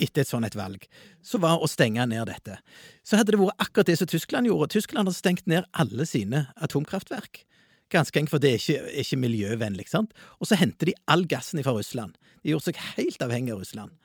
etter 0.00 0.22
et 0.22 0.30
sånt 0.30 0.46
et 0.46 0.56
valg, 0.58 0.86
så 1.24 1.40
var 1.42 1.60
å 1.60 1.68
stenge 1.70 2.04
ned 2.08 2.28
dette. 2.30 2.58
Så 3.06 3.18
hadde 3.18 3.34
det 3.34 3.40
vært 3.40 3.64
akkurat 3.64 3.90
det 3.90 3.98
som 4.00 4.10
Tyskland 4.10 4.48
gjorde. 4.48 4.70
Tyskland 4.76 5.10
har 5.10 5.16
stengt 5.16 5.48
ned 5.50 5.68
alle 5.72 6.06
sine 6.08 6.46
atomkraftverk. 6.64 7.44
Ganske 7.92 8.20
enkelt, 8.20 8.34
for 8.34 8.44
det 8.44 8.52
er 8.52 8.60
ikke, 8.60 8.92
ikke 9.02 9.20
miljøvennlig. 9.24 9.88
sant? 9.88 10.12
Og 10.40 10.50
så 10.50 10.58
henter 10.60 10.90
de 10.90 10.96
all 11.08 11.24
gassen 11.28 11.60
fra 11.64 11.72
Russland. 11.76 12.18
De 12.44 12.52
gjorde 12.52 12.68
seg 12.68 12.82
helt 12.98 13.24
avhengig 13.24 13.54
av 13.54 13.62
Russland. 13.64 13.96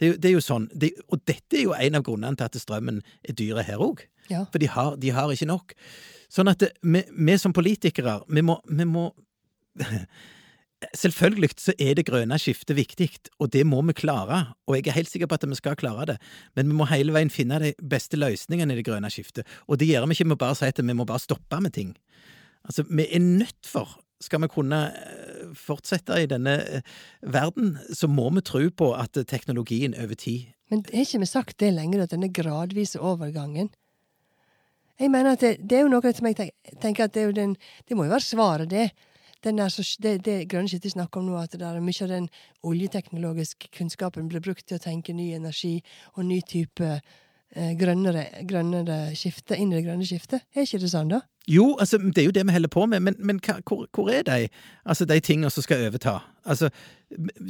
Det 0.00 0.08
er 0.08 0.16
det 0.16 0.30
er 0.30 0.34
jo 0.34 0.44
sånn, 0.44 0.68
det, 0.72 0.94
Og 1.08 1.20
dette 1.28 1.58
er 1.58 1.66
jo 1.66 1.76
en 1.76 1.98
av 1.98 2.06
grunnene 2.06 2.38
til 2.38 2.48
at 2.48 2.58
strømmen 2.58 3.02
er 3.22 3.36
dyre 3.36 3.64
her 3.66 3.82
òg. 3.84 4.06
Ja. 4.30 4.46
For 4.50 4.62
de 4.62 4.70
har, 4.70 4.96
de 5.00 5.12
har 5.14 5.32
ikke 5.32 5.50
nok. 5.50 5.74
Sånn 6.30 6.50
at 6.50 6.62
det, 6.62 6.74
vi, 6.80 7.02
vi 7.10 7.38
som 7.38 7.54
politikere, 7.54 8.20
vi 8.30 8.44
må, 8.46 8.60
vi 8.70 8.86
må 8.88 9.10
Selvfølgelig 10.96 11.50
så 11.60 11.74
er 11.76 11.98
det 11.98 12.06
grønne 12.08 12.38
skiftet 12.40 12.72
viktig, 12.78 13.10
og 13.36 13.50
det 13.52 13.66
må 13.68 13.82
vi 13.84 13.92
klare, 13.98 14.38
og 14.64 14.78
jeg 14.78 14.88
er 14.88 14.96
helt 14.96 15.10
sikker 15.10 15.28
på 15.28 15.36
at 15.36 15.44
vi 15.44 15.58
skal 15.58 15.76
klare 15.76 16.06
det, 16.08 16.14
men 16.56 16.70
vi 16.70 16.76
må 16.78 16.86
hele 16.88 17.12
veien 17.12 17.32
finne 17.32 17.58
de 17.60 17.74
beste 17.84 18.16
løsningene 18.16 18.72
i 18.72 18.78
det 18.78 18.86
grønne 18.88 19.10
skiftet, 19.12 19.44
og 19.68 19.76
det 19.76 19.90
gjør 19.90 20.08
vi 20.08 20.16
ikke 20.16 20.30
med 20.30 20.38
å 20.38 20.40
bare 20.40 20.56
si 20.56 20.70
at 20.72 20.80
vi 20.80 20.96
må 20.96 21.04
bare 21.04 21.20
stoppe 21.20 21.60
med 21.60 21.74
ting. 21.76 21.92
Altså, 22.64 22.86
vi 22.88 23.04
er 23.04 23.20
nødt 23.20 23.68
for, 23.68 23.92
skal 24.20 24.42
vi 24.44 24.50
kunne 24.52 24.80
eh, 24.92 25.50
fortsette 25.56 26.18
i 26.20 26.28
denne 26.30 26.56
eh, 26.60 26.96
verden, 27.22 27.76
så 27.92 28.08
må 28.08 28.28
vi 28.36 28.44
tro 28.46 28.62
på 28.70 28.92
at 28.94 29.18
teknologien 29.26 29.96
over 29.96 30.14
tid 30.14 30.50
Men 30.70 30.84
har 30.92 31.06
ikke 31.06 31.22
vi 31.24 31.26
sagt 31.26 31.58
det 31.60 31.72
lenger, 31.74 32.04
at 32.04 32.14
denne 32.14 32.32
gradvise 32.32 33.00
overgangen 33.00 33.70
Jeg 35.00 35.10
mener 35.10 35.32
at 35.32 35.40
det, 35.40 35.56
det 35.70 35.78
er 35.78 35.86
jo 35.86 35.92
noe 35.94 36.12
som 36.12 36.26
jeg 36.28 36.50
tenker 36.80 37.04
at 37.04 37.14
det 37.14 37.22
er 37.22 37.32
den 37.32 37.56
Det 37.88 37.96
må 37.96 38.04
jo 38.04 38.14
være 38.14 38.28
svaret, 38.28 38.70
det. 38.70 38.90
Så, 39.40 39.82
det, 40.04 40.18
det 40.26 40.50
grønne 40.52 40.68
skiftet 40.68 40.92
snakker 40.92 41.22
om 41.22 41.30
nå, 41.30 41.38
at 41.40 41.54
det 41.54 41.62
der, 41.62 41.80
mye 41.80 42.04
av 42.04 42.10
den 42.12 42.26
oljeteknologiske 42.60 43.70
kunnskapen 43.72 44.28
blir 44.28 44.42
brukt 44.44 44.66
til 44.68 44.76
å 44.76 44.82
tenke 44.84 45.14
ny 45.16 45.30
energi 45.32 45.78
og 46.12 46.26
ny 46.28 46.42
type 46.44 46.84
eh, 46.84 47.72
grønnere, 47.80 48.26
grønnere 48.44 49.14
skifte 49.16 49.56
inn 49.56 49.72
i 49.72 49.78
det 49.78 49.86
grønne 49.86 50.04
skiftet. 50.04 50.44
Er 50.52 50.68
ikke 50.68 50.82
det 50.82 50.92
sånn, 50.92 51.14
da? 51.14 51.22
Jo, 51.50 51.64
altså, 51.82 51.98
det 51.98 52.22
er 52.22 52.28
jo 52.28 52.34
det 52.36 52.46
vi 52.46 52.54
holder 52.54 52.70
på 52.70 52.86
med, 52.86 53.00
men, 53.06 53.16
men 53.18 53.40
hvor, 53.42 53.86
hvor 53.94 54.10
er 54.12 54.22
de, 54.28 54.48
altså, 54.84 55.04
de 55.08 55.18
tingene 55.20 55.50
som 55.50 55.64
skal 55.66 55.88
overta? 55.88 56.18
Altså, 56.44 56.70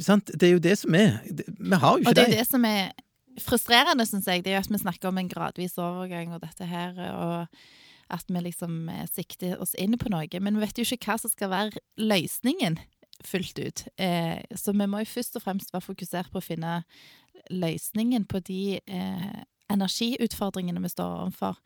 sant? 0.01 0.31
Det 0.33 0.49
er 0.49 0.55
jo 0.55 0.63
det 0.63 0.77
som 0.81 0.95
er. 0.97 1.19
Vi 1.29 1.75
har 1.75 1.97
jo 1.97 2.01
Og 2.01 2.09
ikke 2.09 2.15
det 2.17 2.25
er 2.25 2.31
de. 2.33 2.39
det 2.41 2.47
som 2.49 2.65
er 2.65 2.91
frustrerende, 3.39 4.05
syns 4.09 4.27
jeg. 4.27 4.43
Det 4.45 4.51
er 4.53 4.59
jo 4.59 4.65
at 4.65 4.73
vi 4.73 4.81
snakker 4.81 5.11
om 5.11 5.21
en 5.21 5.29
gradvis 5.29 5.77
overgang 5.77 6.33
og 6.33 6.41
dette 6.43 6.65
her, 6.65 6.97
og 7.13 7.47
at 8.11 8.25
vi 8.27 8.41
liksom 8.43 8.89
eh, 8.91 9.05
sikter 9.07 9.61
oss 9.61 9.75
inn 9.79 9.95
på 9.97 10.09
noe. 10.11 10.27
Men 10.41 10.57
vi 10.57 10.65
vet 10.65 10.81
jo 10.81 10.87
ikke 10.87 11.13
hva 11.13 11.19
som 11.21 11.31
skal 11.31 11.53
være 11.53 11.83
løsningen 12.01 12.79
fullt 13.25 13.59
ut. 13.61 13.85
Eh, 14.01 14.41
så 14.57 14.73
vi 14.73 14.87
må 14.89 15.03
jo 15.03 15.13
først 15.13 15.37
og 15.37 15.45
fremst 15.45 15.73
være 15.73 15.85
fokusert 15.85 16.31
på 16.33 16.41
å 16.41 16.45
finne 16.45 16.81
løsningen 17.53 18.25
på 18.29 18.41
de 18.47 18.79
eh, 18.81 19.41
energiutfordringene 19.71 20.81
vi 20.83 20.91
står 20.91 21.21
overfor, 21.21 21.59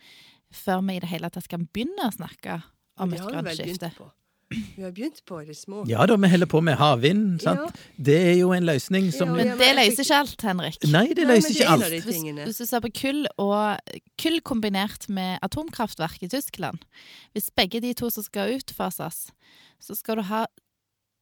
før 0.54 0.84
vi 0.86 0.98
i 0.98 1.02
det 1.04 1.10
hele 1.12 1.32
tatt 1.34 1.50
kan 1.52 1.66
begynne 1.72 2.10
å 2.10 2.14
snakke 2.16 2.62
om 3.02 3.14
et 3.14 3.24
har 3.24 3.34
grønt 3.34 3.58
skifte. 3.58 3.92
Vi 4.50 4.84
har 4.84 4.92
begynt 4.94 5.24
på 5.26 5.40
det 5.42 5.56
små. 5.58 5.84
Ja 5.90 6.06
da, 6.06 6.16
vi 6.22 6.30
holder 6.30 6.48
på 6.50 6.60
med 6.62 6.78
havvind, 6.78 7.40
sant? 7.42 7.80
Det 7.98 8.16
er 8.30 8.36
jo 8.38 8.52
en 8.54 8.68
løsning 8.68 9.08
som 9.14 9.32
Ja, 9.34 9.40
Men 9.40 9.58
det 9.58 9.72
løser 9.74 10.06
ikke 10.06 10.20
alt, 10.22 10.46
Henrik. 10.46 10.78
Nei, 10.86 11.08
det 11.18 11.26
Nei, 11.26 11.34
løser 11.34 11.50
det 11.50 11.56
ikke 11.58 11.72
alt. 11.74 11.88
Hvis, 12.06 12.20
hvis 12.44 12.60
du 12.62 12.66
ser 12.70 12.84
på 12.86 12.92
kull 12.94 13.24
og 13.42 13.98
kull 14.22 14.38
kombinert 14.46 15.10
med 15.10 15.42
atomkraftverk 15.46 16.28
i 16.28 16.30
Tyskland 16.30 16.86
Hvis 17.34 17.50
begge 17.58 17.82
de 17.82 17.96
to 17.98 18.12
som 18.14 18.26
skal 18.26 18.54
utfases, 18.60 19.26
så 19.82 19.98
skal 19.98 20.22
du 20.22 20.28
ha 20.30 20.46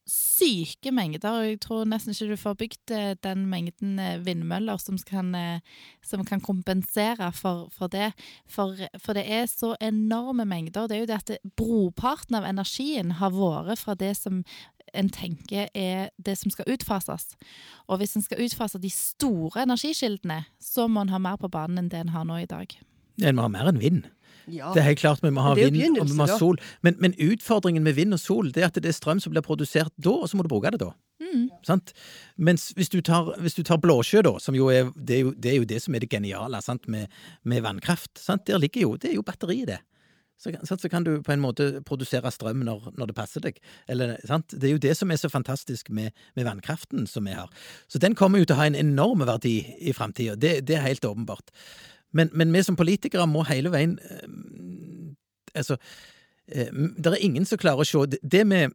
syke 0.10 0.92
mengder, 0.92 1.32
og 1.32 1.46
jeg 1.48 1.60
tror 1.64 1.86
nesten 1.88 2.12
ikke 2.12 2.34
du 2.34 2.40
får 2.40 2.58
bygd 2.60 2.94
eh, 2.96 3.14
den 3.24 3.46
mengden 3.52 4.00
eh, 4.02 4.20
vindmøller 4.26 4.82
som 4.82 4.98
kan, 5.08 5.32
eh, 5.36 5.62
som 6.04 6.26
kan 6.28 6.44
kompensere 6.44 7.32
for, 7.36 7.70
for 7.72 7.88
det. 7.88 8.12
For, 8.50 8.76
for 9.00 9.16
det 9.16 9.24
er 9.32 9.48
så 9.48 9.74
enorme 9.82 10.46
mengder. 10.46 10.88
Det 10.88 10.98
er 10.98 11.04
jo 11.06 11.12
det 11.12 11.22
at 11.22 11.56
broparten 11.58 12.36
av 12.40 12.48
energien 12.50 13.16
har 13.22 13.32
vært 13.36 13.80
fra 13.80 13.96
det 13.96 14.16
som 14.20 14.44
en 14.94 15.10
tenker 15.10 15.70
er 15.74 16.10
det 16.22 16.36
som 16.38 16.52
skal 16.54 16.68
utfases. 16.76 17.34
Og 17.88 18.02
hvis 18.02 18.18
en 18.18 18.26
skal 18.26 18.44
utfase 18.44 18.82
de 18.82 18.92
store 18.94 19.64
energikildene, 19.64 20.44
så 20.62 20.88
må 20.88 21.06
en 21.06 21.14
ha 21.14 21.22
mer 21.22 21.40
på 21.42 21.50
banen 21.52 21.82
enn 21.86 21.94
det 21.94 22.04
en 22.04 22.14
har 22.14 22.28
nå 22.28 22.44
i 22.44 22.50
dag. 22.50 22.76
En 23.24 23.38
må 23.38 23.48
ha 23.48 23.54
mer 23.54 23.72
enn 23.72 23.82
vind. 23.82 24.06
Ja. 24.48 24.74
Det 24.76 24.82
er 24.82 24.90
helt 24.92 25.02
klart 25.02 25.24
vi 25.24 25.32
må 25.34 25.46
ha 25.46 25.54
vind 25.58 26.00
og 26.02 26.10
vi 26.10 26.18
må 26.18 26.28
ha 26.28 26.38
sol. 26.40 26.60
Men, 26.86 26.98
men 27.04 27.16
utfordringen 27.22 27.86
med 27.86 27.98
vind 28.00 28.16
og 28.16 28.22
sol 28.22 28.52
det 28.54 28.64
er 28.64 28.72
at 28.72 28.80
det 28.80 28.92
er 28.92 28.98
strøm 28.98 29.22
som 29.24 29.34
blir 29.34 29.46
produsert 29.46 29.94
da, 29.96 30.14
og 30.14 30.30
så 30.30 30.40
må 30.40 30.46
du 30.46 30.52
bruke 30.52 30.74
det 30.74 30.82
da. 30.84 30.92
Mm. 31.24 31.48
Sant? 31.66 31.94
Mens 32.36 32.72
hvis 32.78 32.92
du 32.92 33.00
tar, 33.06 33.34
hvis 33.42 33.56
du 33.58 33.64
tar 33.64 33.80
Blåsjø, 33.84 34.24
da, 34.26 34.36
som 34.44 34.58
jo 34.58 34.70
er 34.74 34.92
det, 34.96 35.16
er 35.16 35.24
jo, 35.24 35.34
det 35.38 35.54
er 35.54 35.58
jo 35.62 35.70
det 35.70 35.82
som 35.86 35.96
er 35.96 36.04
det 36.04 36.12
geniale 36.12 36.62
sant? 36.66 36.88
Med, 36.92 37.12
med 37.48 37.64
vannkraft. 37.64 38.18
Sant? 38.20 38.46
Der 38.50 38.62
ligger 38.62 38.88
jo, 38.88 38.96
Det 38.98 39.12
er 39.12 39.20
jo 39.20 39.26
batteriet, 39.26 39.68
det. 39.72 39.82
Så, 40.44 40.52
så 40.78 40.90
kan 40.90 41.06
du 41.06 41.22
på 41.24 41.32
en 41.32 41.40
måte 41.40 41.82
produsere 41.88 42.32
strøm 42.34 42.66
når, 42.68 42.90
når 43.00 43.12
det 43.12 43.16
passer 43.16 43.44
deg. 43.44 43.62
Eller, 43.88 44.18
sant? 44.28 44.52
Det 44.52 44.68
er 44.68 44.76
jo 44.76 44.82
det 44.84 44.96
som 45.00 45.12
er 45.14 45.22
så 45.22 45.32
fantastisk 45.32 45.90
med, 45.90 46.12
med 46.36 46.48
vannkraften 46.50 47.08
som 47.08 47.30
vi 47.30 47.38
har. 47.38 47.52
Så 47.88 48.02
den 48.04 48.18
kommer 48.20 48.42
jo 48.42 48.50
til 48.50 48.58
å 48.58 48.60
ha 48.60 48.68
en 48.68 48.80
enorm 48.80 49.24
verdi 49.24 49.62
i 49.80 49.96
framtida. 49.96 50.36
Det, 50.36 50.58
det 50.68 50.78
er 50.78 50.88
helt 50.90 51.08
åpenbart. 51.08 51.54
Men, 52.14 52.30
men 52.34 52.54
vi 52.54 52.64
som 52.66 52.78
politikere 52.80 53.28
må 53.30 53.46
hele 53.50 53.74
veien 53.74 53.98
eh, 54.10 54.40
Altså, 55.54 55.76
eh, 56.50 56.72
det 56.74 57.12
er 57.12 57.22
ingen 57.22 57.46
som 57.46 57.60
klarer 57.62 57.84
å 57.84 57.86
se 57.86 58.18
Det, 58.18 58.42
med 58.50 58.74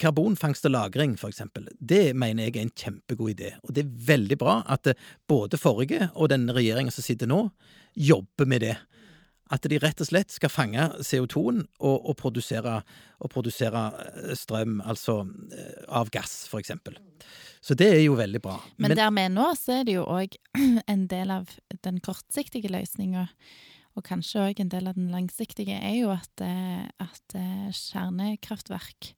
karbonfangst 0.00 0.66
og 0.66 0.72
-lagring, 0.72 1.14
for 1.20 1.28
eksempel, 1.28 1.68
det 1.78 2.16
mener 2.16 2.44
jeg 2.44 2.56
er 2.56 2.62
en 2.62 2.72
kjempegod 2.74 3.30
idé. 3.30 3.52
Og 3.62 3.74
det 3.74 3.84
er 3.84 4.06
veldig 4.08 4.38
bra 4.38 4.62
at 4.66 4.86
eh, 4.86 4.98
både 5.28 5.60
forrige 5.60 6.10
og 6.14 6.28
den 6.28 6.48
regjeringa 6.50 6.90
som 6.90 7.04
sitter 7.06 7.26
nå, 7.30 7.50
jobber 7.94 8.46
med 8.46 8.60
det. 8.60 8.76
At 9.52 9.66
de 9.70 9.78
rett 9.78 10.00
og 10.02 10.08
slett 10.08 10.32
skal 10.34 10.50
fange 10.50 10.88
CO2-en 11.06 11.62
og, 11.78 11.96
og, 11.96 12.14
produsere, 12.18 12.80
og 13.22 13.30
produsere 13.30 13.84
eh, 14.02 14.32
strøm, 14.38 14.80
altså 14.82 15.20
eh, 15.54 15.84
av 15.86 16.10
gass, 16.14 16.44
for 16.50 16.62
eksempel. 16.62 16.98
Så 17.62 17.76
det 17.78 17.88
er 17.94 18.02
jo 18.02 18.16
veldig 18.18 18.40
bra. 18.42 18.56
Men, 18.82 18.96
der 18.98 19.12
vi 19.14 19.22
er 19.22 19.32
nå, 19.32 19.46
så 19.58 19.80
er 19.80 19.86
det 19.86 19.96
jo 19.96 20.06
òg 20.10 20.34
en 20.92 21.06
del 21.10 21.32
av 21.34 21.54
den 21.86 22.02
kortsiktige 22.02 22.72
løsninga, 22.74 23.28
og 23.96 24.04
kanskje 24.06 24.48
òg 24.48 24.60
en 24.60 24.72
del 24.74 24.90
av 24.90 24.98
den 24.98 25.12
langsiktige, 25.14 25.78
er 25.78 25.94
jo 26.00 26.10
at, 26.14 26.42
eh, 26.44 26.86
at 27.02 27.38
kjernekraftverk 27.76 29.14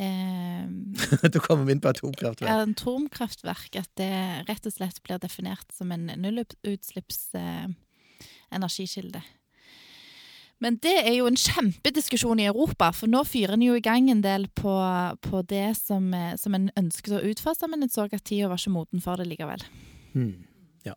eh, 0.00 0.64
da 1.32 1.42
kommer 1.44 1.68
vi 1.68 1.76
inn 1.76 1.82
på 1.84 1.92
atomkraftverk. 1.92 2.48
ja, 2.48 2.64
atomkraftverk, 2.64 3.76
at 3.80 3.92
det 4.00 4.10
rett 4.48 4.68
og 4.68 4.74
slett 4.74 5.02
blir 5.04 5.20
definert 5.22 5.76
som 5.76 5.92
en 5.94 6.08
nullutslipps 6.16 7.24
eh. 7.38 7.68
Men 10.62 10.78
det 10.82 10.94
er 11.00 11.16
jo 11.16 11.26
en 11.26 11.38
kjempediskusjon 11.38 12.38
i 12.38 12.46
Europa, 12.46 12.92
for 12.94 13.10
nå 13.10 13.24
fyrer 13.26 13.56
en 13.56 13.64
jo 13.66 13.74
i 13.74 13.82
gang 13.82 14.10
en 14.12 14.22
del 14.22 14.46
på, 14.54 14.72
på 15.24 15.42
det 15.50 15.72
som, 15.80 16.12
eh, 16.14 16.36
som 16.38 16.54
en 16.54 16.68
ønsket 16.78 17.16
å 17.18 17.22
utfase, 17.32 17.66
men 17.70 17.82
en 17.82 17.90
så 17.90 18.06
at 18.06 18.22
tida 18.22 18.50
var 18.50 18.60
ikke 18.60 18.76
moden 18.76 19.02
for 19.02 19.18
det 19.18 19.26
likevel. 19.32 19.64
Hmm, 20.14 20.44
ja. 20.86 20.94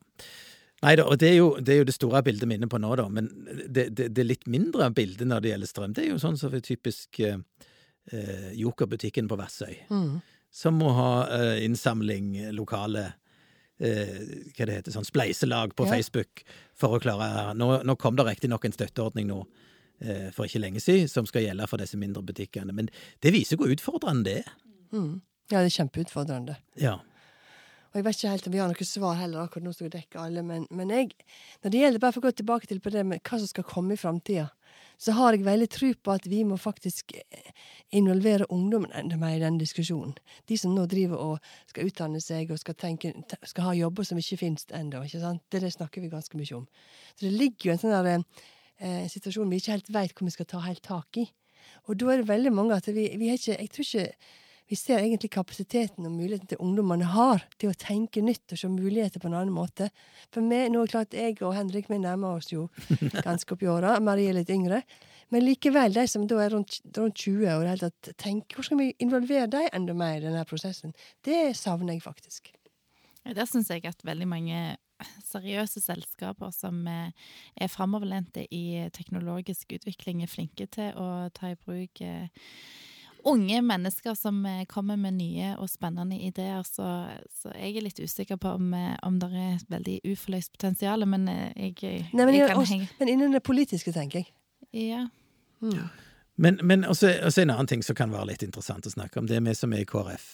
Nei 0.86 0.94
da, 1.00 1.08
og 1.10 1.18
det 1.18 1.32
er, 1.32 1.38
jo, 1.40 1.50
det 1.58 1.74
er 1.74 1.82
jo 1.82 1.88
det 1.90 1.96
store 1.96 2.22
bildet 2.26 2.46
vi 2.46 2.54
er 2.54 2.62
inne 2.62 2.70
på 2.70 2.78
nå, 2.82 2.92
da. 3.00 3.08
Men 3.10 3.32
det, 3.66 3.88
det, 3.98 4.12
det 4.14 4.28
litt 4.28 4.46
mindre 4.52 4.92
bildet 4.94 5.26
når 5.26 5.42
det 5.42 5.54
gjelder 5.54 5.72
strøm, 5.72 5.98
det 5.98 6.06
er 6.06 6.12
jo 6.12 6.22
sånn 6.22 6.38
som 6.38 6.54
typisk 6.62 7.22
eh, 7.26 7.40
eh, 8.14 8.50
Joker-butikken 8.60 9.32
på 9.32 9.40
Vassøy. 9.40 9.80
Mm. 9.90 10.20
Som 10.54 10.78
må 10.84 10.94
ha 10.94 11.12
eh, 11.34 11.64
innsamling, 11.66 12.36
lokale 12.54 13.16
eh, 13.80 14.52
Hva 14.56 14.68
det 14.68 14.80
heter, 14.80 14.96
sånn 14.96 15.08
spleiselag 15.08 15.76
på 15.76 15.88
Ja. 15.88 15.96
Facebook 15.96 16.44
for 16.74 16.96
å 16.98 17.02
klare 17.02 17.54
Nå, 17.58 17.84
nå 17.84 17.96
kom 18.00 18.16
det 18.16 18.26
riktignok 18.28 18.66
en 18.66 18.76
støtteordning 18.76 19.28
nå 19.28 19.42
eh, 20.02 20.30
for 20.36 20.46
ikke 20.46 20.62
lenge 20.64 20.84
siden 20.84 21.10
som 21.12 21.26
skal 21.26 21.44
gjelde 21.48 21.68
for 21.68 21.82
disse 21.82 21.98
mindre 21.98 22.24
butikkene, 22.24 22.74
men 22.76 22.90
det 23.22 23.34
viser 23.36 23.58
hvor 23.58 23.72
utfordrende 23.72 24.24
det 24.28 24.38
er. 24.44 24.54
Mm. 24.92 25.22
Ja, 25.52 25.60
det 25.62 25.70
er 25.70 25.76
kjempeutfordrende. 25.78 26.58
Ja. 26.82 26.98
Og 27.96 28.00
jeg 28.02 28.06
vet 28.08 28.18
ikke 28.18 28.32
helt 28.34 28.48
om 28.50 28.54
vi 28.56 28.60
har 28.60 28.72
noe 28.72 28.86
svar 28.88 29.16
heller 29.16 29.46
akkurat 29.46 29.64
nå 29.64 29.72
skal 29.72 29.92
dekke 29.94 30.20
alle, 30.20 30.42
men, 30.44 30.66
men 30.72 30.90
jeg, 30.92 31.14
når 31.64 31.72
det 31.72 31.80
gjelder, 31.80 32.02
bare 32.04 32.16
for 32.16 32.20
å 32.20 32.28
gå 32.28 32.36
tilbake 32.42 32.68
til 32.68 32.82
på 32.84 32.92
det 32.92 33.06
med 33.08 33.22
hva 33.24 33.40
som 33.40 33.48
skal 33.48 33.64
komme 33.70 33.96
i 33.96 34.00
framtida, 34.02 34.50
så 34.98 35.16
har 35.18 35.36
jeg 35.36 35.46
veldig 35.46 35.68
tro 35.72 35.90
på 36.04 36.14
at 36.16 36.28
vi 36.30 36.42
må 36.48 36.58
faktisk 36.62 37.14
eh, 37.18 37.52
involvere 37.96 38.48
ungdommen 38.52 38.94
enda 38.96 39.18
mer 39.20 39.36
i 39.38 39.44
den 39.44 39.60
diskusjonen. 39.60 40.16
De 40.50 40.58
som 40.58 40.76
nå 40.76 40.86
driver 40.92 41.22
og 41.22 41.50
skal 41.72 41.90
utdanne 41.90 42.22
seg 42.24 42.52
og 42.54 42.62
skal, 42.62 42.78
tenke, 42.80 43.14
skal 43.44 43.70
ha 43.70 43.76
jobber 43.78 44.08
som 44.08 44.20
ikke 44.22 44.40
finnes 44.42 44.68
ennå. 44.72 45.04
Det, 45.12 45.62
det 45.62 45.74
snakker 45.76 46.04
vi 46.04 46.12
ganske 46.14 46.40
mye 46.40 46.62
om. 46.62 46.68
Så 47.16 47.28
det 47.28 47.36
ligger 47.36 47.70
jo 47.70 47.76
en 47.76 47.84
sånn 47.84 47.96
der, 47.96 48.26
eh, 48.80 49.04
situasjon 49.12 49.52
vi 49.52 49.62
ikke 49.62 49.78
helt 49.78 49.94
veit 49.94 50.16
hvor 50.16 50.30
vi 50.30 50.36
skal 50.38 50.50
ta 50.50 50.64
helt 50.66 50.84
tak 50.86 51.22
i. 51.22 51.28
Og 51.90 52.00
da 52.00 52.14
er 52.14 52.22
det 52.22 52.30
veldig 52.30 52.54
mange 52.54 52.78
at 52.78 52.88
vi, 52.94 53.10
vi 53.18 53.32
ikke 53.34 53.58
Jeg 53.58 53.70
tror 53.74 53.88
ikke 53.88 54.44
vi 54.70 54.78
ser 54.80 54.98
egentlig 55.00 55.30
kapasiteten 55.36 56.08
og 56.08 56.14
muligheten 56.16 56.50
til 56.50 56.62
ungdommene 56.64 57.08
har 57.14 57.44
til 57.62 57.70
å 57.70 57.78
tenke 57.78 58.24
nytt 58.26 58.56
og 58.56 58.60
se 58.60 58.70
muligheter 58.72 59.22
på 59.22 59.30
en 59.30 59.38
annen 59.38 59.54
måte. 59.54 59.92
For 60.34 60.42
meg, 60.42 60.72
nå 60.74 60.82
er 60.82 60.88
det 60.88 60.94
klart 60.96 61.18
jeg 61.18 61.38
og 61.46 61.54
Henrik 61.54 61.90
vi 61.92 62.00
nærmer 62.02 62.40
oss 62.40 62.50
jo 62.54 62.68
ganske 63.28 63.54
opp 63.54 63.66
i 63.66 63.70
åra. 63.70 64.00
Marie 64.02 64.32
er 64.32 64.40
litt 64.40 64.54
yngre. 64.54 64.82
Men 65.34 65.46
likevel, 65.46 65.94
de 65.94 66.06
som 66.10 66.26
da 66.30 66.40
er 66.44 66.54
rundt, 66.54 66.80
rundt 66.98 67.18
20 67.18 67.46
og 67.54 67.64
det 67.66 67.72
hele 67.72 67.90
tatt 67.90 68.12
tenker, 68.22 68.58
hvordan 68.58 68.70
skal 68.70 68.82
vi 68.82 68.92
involvere 69.06 69.52
dem 69.54 69.70
enda 69.74 69.96
mer 69.98 70.18
i 70.20 70.26
denne 70.26 70.46
prosessen? 70.50 70.94
Det 71.26 71.56
savner 71.58 71.98
jeg 71.98 72.06
faktisk. 72.06 72.52
Ja, 73.26 73.34
Der 73.34 73.50
syns 73.50 73.70
jeg 73.74 73.86
at 73.90 74.06
veldig 74.06 74.28
mange 74.30 74.66
seriøse 75.26 75.82
selskaper 75.84 76.54
som 76.56 76.86
eh, 76.88 77.14
er 77.58 77.72
framoverlente 77.72 78.46
i 78.54 78.86
teknologisk 78.96 79.76
utvikling, 79.78 80.24
er 80.24 80.32
flinke 80.32 80.70
til 80.72 80.94
å 80.98 81.30
ta 81.36 81.52
i 81.52 81.58
bruk 81.60 82.02
eh, 82.06 82.30
unge 83.26 83.62
mennesker 83.66 84.16
som 84.18 84.40
eh, 84.46 84.64
kommer 84.70 85.00
med 85.02 85.18
nye 85.18 85.54
og 85.58 85.70
spennende 85.72 86.18
ideer, 86.22 86.64
så, 86.68 87.08
så 87.42 87.54
jeg 87.56 87.76
er 87.76 87.86
litt 87.88 88.00
usikker 88.00 88.40
på 88.42 88.56
om, 88.60 88.74
om 89.06 89.20
det 89.22 89.30
er 89.34 89.52
et 89.58 89.70
veldig 89.74 90.00
uforløst 90.14 90.54
potensial, 90.56 91.06
men 91.10 91.28
jeg, 91.28 91.76
Nei, 92.14 92.26
men, 92.26 92.34
jeg 92.38 92.50
kan 92.52 92.62
også, 92.62 92.74
henge 92.74 92.90
Men 93.00 93.14
innen 93.16 93.38
det 93.38 93.44
politiske, 93.46 93.94
tenker 93.96 94.24
jeg. 94.24 94.34
Ja. 94.76 95.08
Mm. 95.62 95.88
Men, 96.36 96.60
men 96.64 96.84
også, 96.86 97.14
også, 97.24 97.42
en 97.42 97.54
annen 97.54 97.68
ting 97.68 97.84
som 97.84 97.96
kan 97.96 98.12
være 98.12 98.34
litt 98.34 98.44
interessant 98.44 98.88
å 98.88 98.92
snakke 98.92 99.22
om, 99.22 99.30
det 99.30 99.40
er 99.40 99.46
vi 99.46 99.56
som 99.56 99.74
er 99.74 99.86
i 99.86 99.88
KrF. 99.88 100.28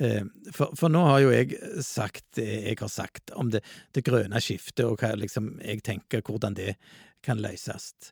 Eh, 0.00 0.24
for, 0.50 0.72
for, 0.78 0.90
nå 0.90 1.02
har 1.04 1.20
jo 1.22 1.32
jeg 1.34 1.58
sagt 1.84 2.24
det 2.38 2.48
jeg 2.48 2.78
har 2.80 2.90
sagt 2.90 3.32
om 3.38 3.52
det, 3.52 3.60
det 3.94 4.04
grønne 4.06 4.40
skiftet, 4.42 4.86
og 4.88 5.02
hva 5.02 5.14
liksom, 5.18 5.54
jeg 5.62 5.84
tenker 5.86 6.24
hvordan 6.26 6.56
det 6.58 6.74
kan 7.22 7.42
løses. 7.42 8.10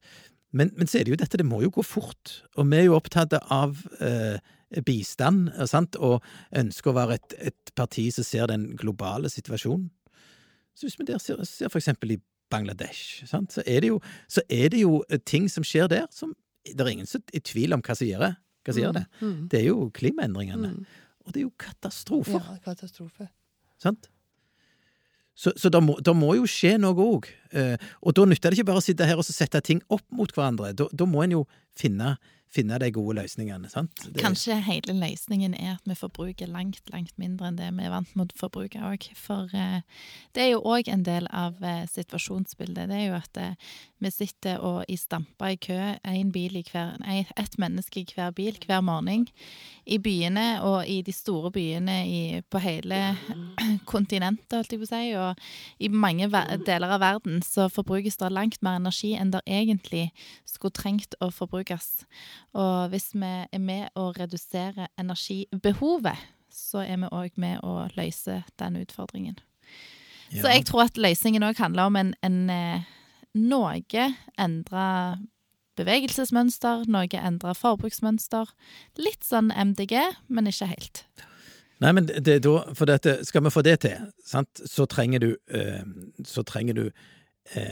Men, 0.51 0.73
men, 0.77 0.89
så 0.91 0.99
er 0.99 1.07
det 1.07 1.15
jo 1.15 1.21
dette, 1.21 1.39
det 1.39 1.47
må 1.47 1.61
jo 1.63 1.71
gå 1.75 1.85
fort. 1.87 2.41
Og 2.59 2.67
vi 2.71 2.81
er 2.81 2.89
jo 2.89 2.97
opptatt 2.97 3.37
av 3.39 3.79
eh, 4.03 4.41
bistand, 4.87 5.51
sant? 5.71 5.99
og 5.99 6.25
ønsker 6.57 6.91
å 6.91 6.97
være 6.97 7.19
et, 7.21 7.37
et, 7.51 7.73
parti 7.79 8.09
som 8.15 8.27
ser 8.27 8.51
den 8.51 8.73
globale 8.79 9.31
situasjonen. 9.31 9.89
Så 10.75 10.87
hvis 10.87 10.99
vi 10.99 11.07
der 11.09 11.23
ser, 11.23 11.41
ser 11.47 11.71
for 11.71 11.81
eksempel 11.81 12.17
i 12.17 12.21
Bangladesh, 12.51 13.23
sant? 13.31 13.55
Så, 13.55 13.63
er 13.67 13.87
jo, 13.87 14.01
så, 14.31 14.43
er 14.51 14.73
det 14.75 14.83
jo, 14.83 15.01
eh, 15.09 15.23
ting 15.23 15.47
som 15.51 15.67
skjer 15.67 15.91
der 15.91 16.07
som 16.15 16.35
Det 16.61 16.77
er 16.77 16.91
ingen 16.93 17.09
som 17.09 17.23
er 17.23 17.39
i 17.39 17.41
tvil 17.41 17.73
om 17.73 17.81
hva 17.81 17.95
som 17.97 18.05
gjør 18.07 18.21
det. 18.27 18.35
Hva 18.67 18.73
som 18.75 18.83
gjør 18.83 18.97
det. 18.99 19.05
Mm, 19.21 19.29
mm. 19.29 19.45
Det 19.49 19.61
er 19.61 19.69
jo 19.71 19.85
klimaendringene. 19.97 20.73
Mm. 20.75 21.05
Og 21.25 21.33
det 21.33 21.41
er 21.41 21.47
jo 21.47 21.53
katastrofer. 21.57 22.37
Ja, 22.37 22.57
katastrofer. 22.65 23.31
Sant? 23.81 24.11
Så, 25.41 25.55
så 25.57 25.71
det, 25.73 25.81
må, 25.81 25.97
må, 26.19 26.35
jo 26.37 26.49
skje 26.51 26.75
noe 26.81 26.93
òg. 27.01 27.31
Eh, 27.57 27.81
og 28.05 28.17
da 28.19 28.27
nytter 28.29 28.53
det 28.53 28.61
ikke 28.61 28.69
bare 28.69 28.83
å 28.83 28.85
sitte 28.85 29.07
her 29.09 29.21
og 29.21 29.25
sette 29.25 29.63
ting 29.65 29.81
opp 29.89 30.05
mot 30.13 30.33
hverandre. 30.37 30.75
Da, 30.77 31.09
må 31.09 31.25
en 31.25 31.39
jo 31.39 31.47
finne 31.79 32.19
finne 32.51 32.79
de 32.83 32.91
gode 32.93 33.15
løsningene. 33.21 33.69
sant? 33.71 34.05
Det... 34.05 34.19
Kanskje 34.23 34.57
hele 34.67 34.95
løsningen 34.99 35.55
er 35.55 35.77
at 35.77 35.87
vi 35.87 35.95
forbruker 35.99 36.51
langt, 36.51 36.83
langt 36.91 37.15
mindre 37.21 37.51
enn 37.51 37.59
det 37.61 37.69
vi 37.77 37.87
er 37.87 37.93
vant 37.95 38.11
med 38.19 38.35
å 38.35 38.41
forbruke 38.41 38.83
òg. 38.91 39.07
For 39.19 39.53
eh, 39.55 39.83
det 40.35 40.45
er 40.45 40.51
jo 40.55 40.65
òg 40.67 40.91
en 40.91 41.05
del 41.07 41.29
av 41.31 41.61
eh, 41.63 41.85
situasjonsbildet. 41.91 42.91
Det 42.91 42.99
er 42.99 43.07
jo 43.07 43.19
at 43.21 43.41
eh, 43.41 43.71
vi 44.01 44.11
sitter 44.11 44.63
og 44.65 44.83
i 44.91 44.97
stampa 44.99 45.53
i 45.55 45.61
kø, 45.61 45.79
én 46.09 46.33
bil 46.35 46.59
i 46.59 46.65
hver, 46.67 46.97
nei, 47.05 47.21
ett 47.39 47.59
menneske 47.61 48.03
i 48.03 48.07
hver 48.09 48.35
bil 48.35 48.59
hver 48.65 48.83
morgen. 48.83 49.29
I 49.91 50.01
byene 50.03 50.61
og 50.67 50.89
i 50.91 51.01
de 51.07 51.15
store 51.15 51.53
byene 51.55 52.01
i, 52.09 52.21
på 52.51 52.63
hele 52.63 53.01
kontinentet, 53.93 54.57
holdt 54.57 54.75
jeg 54.75 54.83
på 54.83 54.89
å 54.89 54.91
si, 54.91 55.15
og 55.21 55.83
i 55.83 55.91
mange 55.93 56.31
deler 56.67 56.97
av 56.97 57.03
verden 57.03 57.45
så 57.47 57.69
forbrukes 57.71 58.19
det 58.21 58.33
langt 58.33 58.59
mer 58.65 58.81
energi 58.81 59.15
enn 59.19 59.35
det 59.35 59.45
egentlig 59.47 60.09
skulle 60.49 60.75
trengt 60.75 61.15
å 61.21 61.31
forbrukes. 61.35 62.07
Og 62.59 62.91
hvis 62.93 63.11
vi 63.15 63.33
er 63.47 63.63
med 63.63 63.89
å 63.99 64.11
redusere 64.17 64.89
energibehovet, 65.01 66.19
så 66.51 66.83
er 66.83 66.99
vi 67.03 67.11
òg 67.15 67.37
med 67.41 67.63
å 67.67 67.87
løse 67.97 68.43
den 68.59 68.79
utfordringen. 68.81 69.39
Ja. 70.31 70.43
Så 70.43 70.55
jeg 70.55 70.67
tror 70.69 70.87
at 70.87 70.99
løsningen 70.99 71.47
òg 71.47 71.59
handler 71.59 71.91
om 71.91 71.99
en, 71.99 72.15
en 72.27 72.41
eh, 72.55 72.89
noe 73.39 74.07
endra 74.39 74.87
bevegelsesmønster, 75.79 76.85
noe 76.91 77.23
endra 77.23 77.55
forbruksmønster. 77.57 78.51
Litt 79.01 79.27
sånn 79.27 79.51
MDG, 79.55 79.97
men 80.29 80.51
ikke 80.51 80.71
helt. 80.71 81.05
Nei, 81.81 81.95
men 81.97 82.11
det, 82.11 82.43
da, 82.45 82.59
for 82.77 82.91
dette, 82.91 83.21
skal 83.25 83.47
vi 83.47 83.53
få 83.55 83.63
det 83.65 83.79
til, 83.87 84.11
sant, 84.27 84.61
så 84.69 84.85
trenger 84.91 85.23
du, 85.23 85.31
eh, 85.49 85.81
så 86.29 86.45
trenger 86.45 86.77
du 86.77 86.85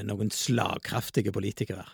noen 0.06 0.32
slagkraftige 0.34 1.32
politikere. 1.34 1.84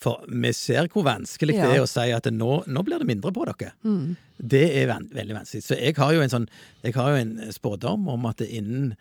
For 0.00 0.24
vi 0.32 0.52
ser 0.56 0.88
hvor 0.88 1.04
vanskelig 1.04 1.58
ja. 1.58 1.68
det 1.68 1.76
er 1.76 1.84
å 1.84 1.88
si 1.88 2.08
at 2.16 2.28
nå, 2.32 2.50
nå, 2.64 2.82
blir 2.86 3.02
det 3.02 3.08
mindre 3.10 3.32
på 3.36 3.44
dere. 3.50 3.74
Mm. 3.84 4.14
Det 4.38 4.62
er 4.80 4.88
van 4.88 5.08
veldig 5.12 5.36
vanskelig. 5.36 5.64
Så 5.66 5.76
jeg 5.76 5.96
har 5.98 6.14
jo 6.16 6.22
en 6.24 6.32
sånn, 6.32 6.46
jeg 6.86 6.96
har 6.96 7.12
jo 7.12 7.18
en 7.20 7.34
spådom 7.52 8.08
om 8.08 8.24
at 8.30 8.40
innen, 8.46 8.94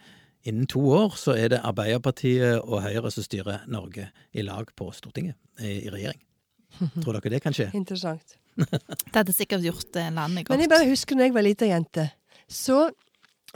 innen 0.43 0.67
to 0.71 0.83
år 0.97 1.15
så 1.19 1.37
er 1.39 1.53
det 1.53 1.61
Arbeiderpartiet 1.67 2.59
og 2.65 2.83
Høyre 2.83 3.13
som 3.15 3.23
styrer 3.23 3.63
Norge 3.71 4.09
i 4.35 4.43
lag 4.43 4.73
på 4.75 4.89
Stortinget, 4.95 5.39
i, 5.63 5.85
i 5.87 5.93
regjering. 5.93 6.19
Tror 7.01 7.15
dere 7.15 7.33
det 7.37 7.43
kan 7.47 7.55
skje? 7.55 7.69
Interessant. 7.79 8.35
det 8.59 9.15
hadde 9.15 9.35
sikkert 9.35 9.63
gjort 9.63 9.95
landet 9.95 10.43
godt. 10.43 10.51
Men 10.51 10.65
jeg 10.65 10.73
bare 10.73 10.89
husker 10.89 11.15
når 11.15 11.29
jeg 11.29 11.37
var 11.37 11.47
lita 11.47 11.69
jente. 11.69 12.09
Så 12.51 12.89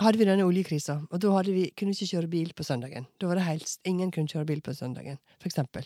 hadde 0.01 0.17
vi 0.17 0.25
denne 0.25 0.45
oljekrisa, 0.47 0.95
og 1.11 1.21
da 1.21 1.41
vi, 1.45 1.67
kunne 1.77 1.93
vi 1.93 1.99
ikke 2.01 2.15
kjøre 2.17 2.29
bil 2.31 2.53
på 2.57 2.65
søndagen. 2.65 3.05
Da 3.21 3.29
var 3.29 3.37
det 3.37 3.45
helst 3.45 3.81
ingen 3.87 4.09
kunne 4.13 4.31
kjøre 4.31 4.47
bil 4.49 4.61
på 4.65 4.73
søndagen, 4.73 5.19
for 5.37 5.49
eksempel. 5.51 5.85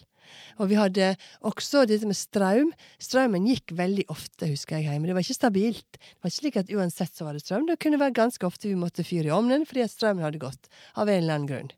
Og 0.61 0.69
vi 0.71 0.77
hadde 0.79 1.13
også 1.47 1.85
dette 1.87 2.07
med 2.07 2.17
strøm. 2.17 2.71
Strømmen 3.03 3.47
gikk 3.47 3.73
veldig 3.77 4.07
ofte, 4.13 4.49
husker 4.49 4.77
jeg 4.77 4.87
hjemme. 4.87 5.09
Det 5.09 5.15
var 5.15 5.25
ikke 5.25 5.37
stabilt. 5.37 5.99
Det 5.99 6.23
var 6.23 6.31
ikke 6.31 6.39
slik 6.39 6.59
at 6.61 6.71
uansett 6.75 7.15
så 7.15 7.27
var 7.27 7.35
det 7.35 7.43
strøm. 7.43 7.67
Det 7.67 7.79
kunne 7.83 7.99
være 8.01 8.15
ganske 8.17 8.47
ofte 8.47 8.69
vi 8.69 8.79
måtte 8.79 9.07
fyre 9.07 9.31
i 9.31 9.35
ovnen 9.35 9.67
fordi 9.67 9.83
at 9.85 9.93
strømmen 9.93 10.25
hadde 10.25 10.43
gått, 10.43 10.71
av 10.95 11.11
en 11.11 11.21
eller 11.21 11.39
annen 11.39 11.51
grunn. 11.51 11.71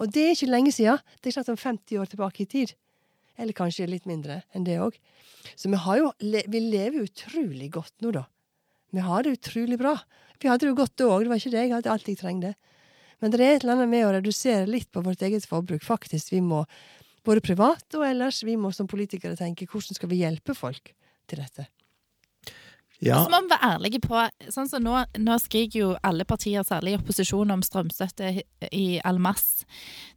Og 0.00 0.10
det 0.14 0.26
er 0.26 0.36
ikke 0.36 0.50
lenge 0.50 0.74
siden. 0.74 1.02
Det 1.20 1.30
er 1.30 1.38
snart 1.38 1.52
om 1.52 1.60
50 1.60 2.00
år 2.00 2.10
tilbake 2.10 2.44
i 2.44 2.50
tid. 2.50 2.74
Eller 3.40 3.56
kanskje 3.56 3.88
litt 3.88 4.08
mindre 4.08 4.42
enn 4.54 4.66
det 4.66 4.78
òg. 4.82 4.96
Så 5.56 5.70
vi, 5.72 5.78
jo, 6.00 6.10
vi 6.20 6.62
lever 6.62 7.06
utrolig 7.06 7.70
godt 7.74 7.94
nå, 8.04 8.12
da. 8.16 8.26
Vi 8.90 9.04
har 9.04 9.24
det 9.24 9.36
utrolig 9.38 9.78
bra. 9.80 9.96
Vi 10.40 10.48
hadde 10.48 10.64
det 10.64 10.72
jo 10.72 10.78
godt 10.78 10.96
det 10.98 11.06
òg, 11.06 11.24
det 11.24 11.32
var 11.32 11.40
ikke 11.42 11.52
det. 11.54 11.64
Jeg 11.66 11.74
hadde 11.76 11.92
alt 11.92 12.08
jeg 12.08 12.20
trengte. 12.20 12.54
Men 13.20 13.32
det 13.32 13.40
er 13.44 13.56
et 13.56 13.64
eller 13.64 13.76
annet 13.76 13.92
med 13.92 14.06
å 14.06 14.14
redusere 14.16 14.70
litt 14.70 14.88
på 14.92 15.02
vårt 15.04 15.22
eget 15.26 15.44
forbruk. 15.48 15.84
Faktisk, 15.84 16.32
vi 16.32 16.40
må, 16.44 16.62
både 17.26 17.44
privat 17.44 17.98
og 17.98 18.06
ellers, 18.06 18.40
vi 18.46 18.56
må 18.56 18.72
som 18.72 18.88
politikere 18.88 19.36
tenke 19.38 19.68
hvordan 19.68 19.98
skal 19.98 20.10
vi 20.12 20.22
hjelpe 20.22 20.56
folk 20.56 20.94
til 21.28 21.42
dette. 21.42 21.68
Ja. 23.00 23.22
Så 23.24 23.32
må 23.32 23.40
vi 23.40 23.48
være 23.48 23.68
ærlige 23.74 24.00
på 24.04 24.22
sånn 24.52 24.68
som 24.68 24.84
nå, 24.84 24.92
nå, 25.24 25.36
skriker 25.40 25.78
jo 25.78 25.90
alle 26.04 26.26
partier, 26.28 26.64
særlig 26.66 26.92
i 26.92 26.98
opposisjon, 26.98 27.52
om 27.54 27.62
strømstøtte 27.64 28.32
i 28.76 28.86
all 29.08 29.20
masse 29.22 29.64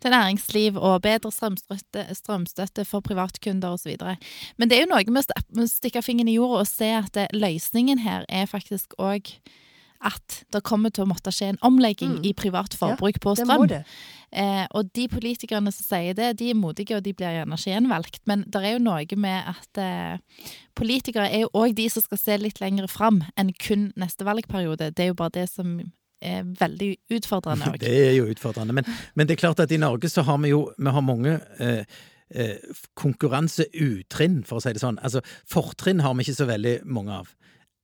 til 0.03 0.11
næringsliv 0.11 0.75
og 0.75 0.99
bedre 1.05 1.31
strømstøtte, 1.31 2.03
strømstøtte 2.19 2.83
for 2.87 3.05
privatkunder 3.05 3.77
osv. 3.77 3.95
Men 4.59 4.69
det 4.69 4.77
er 4.77 4.83
jo 4.83 4.91
noe 4.91 5.15
med 5.15 5.31
å 5.31 5.67
stikke 5.71 6.03
fingeren 6.03 6.31
i 6.31 6.35
jorda 6.35 6.65
og 6.65 6.69
se 6.69 6.91
at 6.99 7.21
løsningen 7.31 8.03
her 8.03 8.27
er 8.27 8.51
faktisk 8.51 8.97
òg 8.99 9.31
at 10.05 10.43
det 10.53 10.63
kommer 10.67 10.93
til 10.93 11.05
å 11.05 11.09
måtte 11.09 11.31
skje 11.33 11.53
en 11.53 11.61
omlegging 11.65 12.17
mm. 12.17 12.27
i 12.27 12.33
privat 12.37 12.75
forbruk 12.77 13.17
ja, 13.17 13.23
på 13.23 13.35
strøm. 13.39 13.71
Eh, 14.33 14.63
og 14.73 14.89
de 14.97 15.07
politikerne 15.11 15.71
som 15.73 15.85
sier 15.85 16.15
det, 16.17 16.31
de 16.39 16.49
er 16.51 16.57
modige, 16.57 16.97
og 16.97 17.03
de 17.05 17.13
blir 17.13 17.35
gjerne 17.35 17.57
ikke 17.57 17.73
gjenvalgt. 17.75 18.21
Men 18.29 18.45
det 18.49 18.61
er 18.63 18.75
jo 18.75 18.85
noe 18.85 19.19
med 19.21 19.51
at 19.53 19.81
eh, 19.81 20.47
politikere 20.77 21.27
er 21.29 21.45
jo 21.45 21.51
òg 21.57 21.75
de 21.77 21.89
som 21.93 22.05
skal 22.05 22.21
se 22.21 22.39
litt 22.41 22.61
lenger 22.63 22.89
fram 22.89 23.21
enn 23.37 23.53
kun 23.61 23.91
neste 23.99 24.25
valgperiode. 24.25 24.91
Det 24.91 25.05
er 25.05 25.13
jo 25.13 25.19
bare 25.19 25.37
det 25.37 25.49
som 25.51 25.77
er 26.23 26.47
veldig 26.59 26.89
utfordrende 27.13 27.69
òg. 27.73 27.77
Det 27.83 27.93
er 27.93 28.17
jo 28.17 28.25
utfordrende. 28.31 28.75
Men, 28.79 28.89
men, 29.13 29.27
det 29.27 29.37
er 29.37 29.43
klart 29.45 29.61
at 29.63 29.71
i 29.71 29.81
Norge 29.81 30.09
så 30.09 30.25
har 30.25 30.41
vi 30.41 30.53
jo 30.53 30.65
vi 30.77 30.95
har 30.97 31.05
mange 31.05 31.37
eh, 31.61 31.85
eh, 32.33 32.57
konkurranseuttrinn, 32.99 34.41
for 34.47 34.59
å 34.59 34.65
si 34.65 34.73
det 34.73 34.83
sånn. 34.83 35.01
Altså 35.03 35.23
fortrinn 35.49 36.03
har 36.03 36.17
vi 36.17 36.25
ikke 36.25 36.41
så 36.41 36.49
veldig 36.49 36.79
mange 36.89 37.21
av 37.21 37.33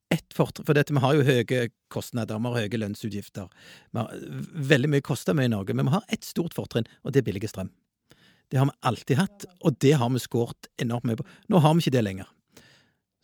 ett 0.10 0.34
fortrinn 0.34 0.66
For 0.66 0.78
dette, 0.78 0.94
vi 0.94 1.04
har 1.04 1.18
jo 1.18 1.26
høye 1.26 1.68
kostnader, 1.94 2.40
vi 2.42 2.50
har 2.50 2.66
høye 2.66 2.82
lønnsutgifter. 2.82 3.50
Har, 3.98 4.16
veldig 4.72 4.90
mye 4.96 5.06
koster 5.06 5.38
mye 5.38 5.50
i 5.50 5.54
Norge, 5.54 5.76
men 5.78 5.90
vi 5.90 5.94
har 5.98 6.08
ett 6.10 6.26
stort 6.26 6.58
fortrinn, 6.58 6.90
og 7.04 7.14
det 7.14 7.22
er 7.22 7.30
billig 7.30 7.50
strøm. 7.52 7.70
Det 8.50 8.58
har 8.58 8.66
vi 8.66 8.78
alltid 8.90 9.20
hatt, 9.20 9.46
og 9.62 9.78
det 9.78 9.94
har 10.02 10.10
vi 10.10 10.22
skåret 10.22 10.70
enormt 10.82 11.06
mye 11.06 11.20
på. 11.20 11.26
Nå 11.54 11.62
har 11.62 11.76
vi 11.76 11.86
ikke 11.86 11.98
det 12.00 12.06
lenger. 12.08 12.32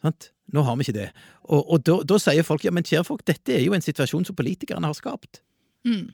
Sant? 0.06 0.30
Nå 0.54 0.62
har 0.62 0.78
vi 0.78 0.86
ikke 0.86 1.00
det. 1.00 1.08
Og, 1.50 1.64
og 1.64 1.82
da, 1.88 1.98
da, 2.06 2.20
sier 2.22 2.46
folk 2.46 2.66
ja, 2.68 2.74
men 2.76 2.86
kjære 2.86 3.08
folk, 3.08 3.26
dette 3.26 3.56
er 3.56 3.66
jo 3.66 3.74
en 3.74 3.86
situasjon 3.86 4.28
som 4.28 4.38
politikerne 4.38 4.86
har 4.86 4.98
skapt. 4.98 5.42
Mm. 5.88 6.12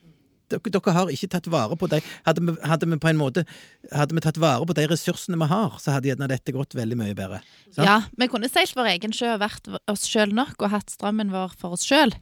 Dere, 0.52 0.72
dere 0.76 0.94
har 0.96 1.12
ikke 1.12 1.30
tatt 1.32 1.48
vare 1.52 1.78
på 1.78 1.88
de 1.90 2.00
hadde 2.26 2.44
vi, 2.44 2.54
hadde 2.68 2.88
vi 2.88 2.98
på 3.00 3.10
en 3.10 3.20
måte 3.20 3.44
Hadde 3.92 4.16
vi 4.16 4.22
tatt 4.24 4.38
vare 4.40 4.66
på 4.68 4.76
de 4.76 4.84
ressursene 4.90 5.38
vi 5.40 5.48
har, 5.50 5.74
så 5.82 5.94
hadde 5.96 6.10
gjerne 6.10 6.28
dette 6.30 6.54
gått 6.54 6.76
veldig 6.76 6.96
mye 7.00 7.14
bedre. 7.18 7.40
Sant? 7.72 7.86
Ja, 7.88 7.96
vi 8.18 8.28
kunne 8.30 8.50
seilt 8.50 8.76
vår 8.78 8.92
egen 8.94 9.14
sjø 9.16 9.32
og 9.34 9.42
vært 9.42 9.68
oss 9.90 10.04
sjøl 10.08 10.34
nok 10.36 10.62
og 10.62 10.72
hatt 10.74 10.92
strømmen 10.92 11.32
vår 11.34 11.56
for 11.58 11.76
oss 11.76 11.84
sjøl. 11.88 12.14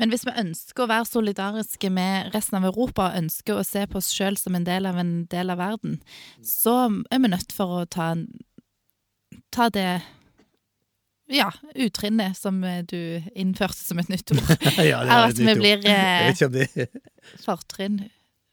Men 0.00 0.12
hvis 0.12 0.24
vi 0.26 0.34
ønsker 0.40 0.84
å 0.84 0.90
være 0.90 1.08
solidariske 1.10 1.90
med 1.92 2.32
resten 2.34 2.58
av 2.58 2.70
Europa 2.72 3.10
og 3.10 3.20
ønsker 3.20 3.60
å 3.60 3.66
se 3.66 3.84
på 3.90 4.00
oss 4.00 4.10
sjøl 4.14 4.38
som 4.40 4.56
en 4.58 4.66
del 4.66 4.88
av 4.88 4.98
en 5.02 5.14
del 5.32 5.52
av 5.52 5.60
verden, 5.62 6.00
så 6.42 6.76
er 7.12 7.22
vi 7.22 7.32
nødt 7.34 7.54
for 7.54 7.82
å 7.82 7.84
ta, 7.86 8.14
ta 9.54 9.68
det 9.74 10.00
ja, 11.32 11.48
utrinnet 11.74 12.36
som 12.38 12.60
du 12.88 12.98
innførte 13.34 13.78
som 13.80 13.98
et 14.02 14.08
nytt 14.12 14.32
ord. 14.34 14.50
ja, 14.78 15.02
det 15.02 15.06
Er 15.06 15.06
var 15.06 15.28
et 15.30 15.38
vi 15.38 15.46
nytt 15.48 15.56
ord. 15.56 15.62
blir 15.62 15.86
Jeg 15.86 15.94
eh, 15.94 16.26
vet 16.26 16.36
ikke 16.36 16.50
om 16.50 16.58
det 16.58 16.88
fortrinn. 17.44 18.02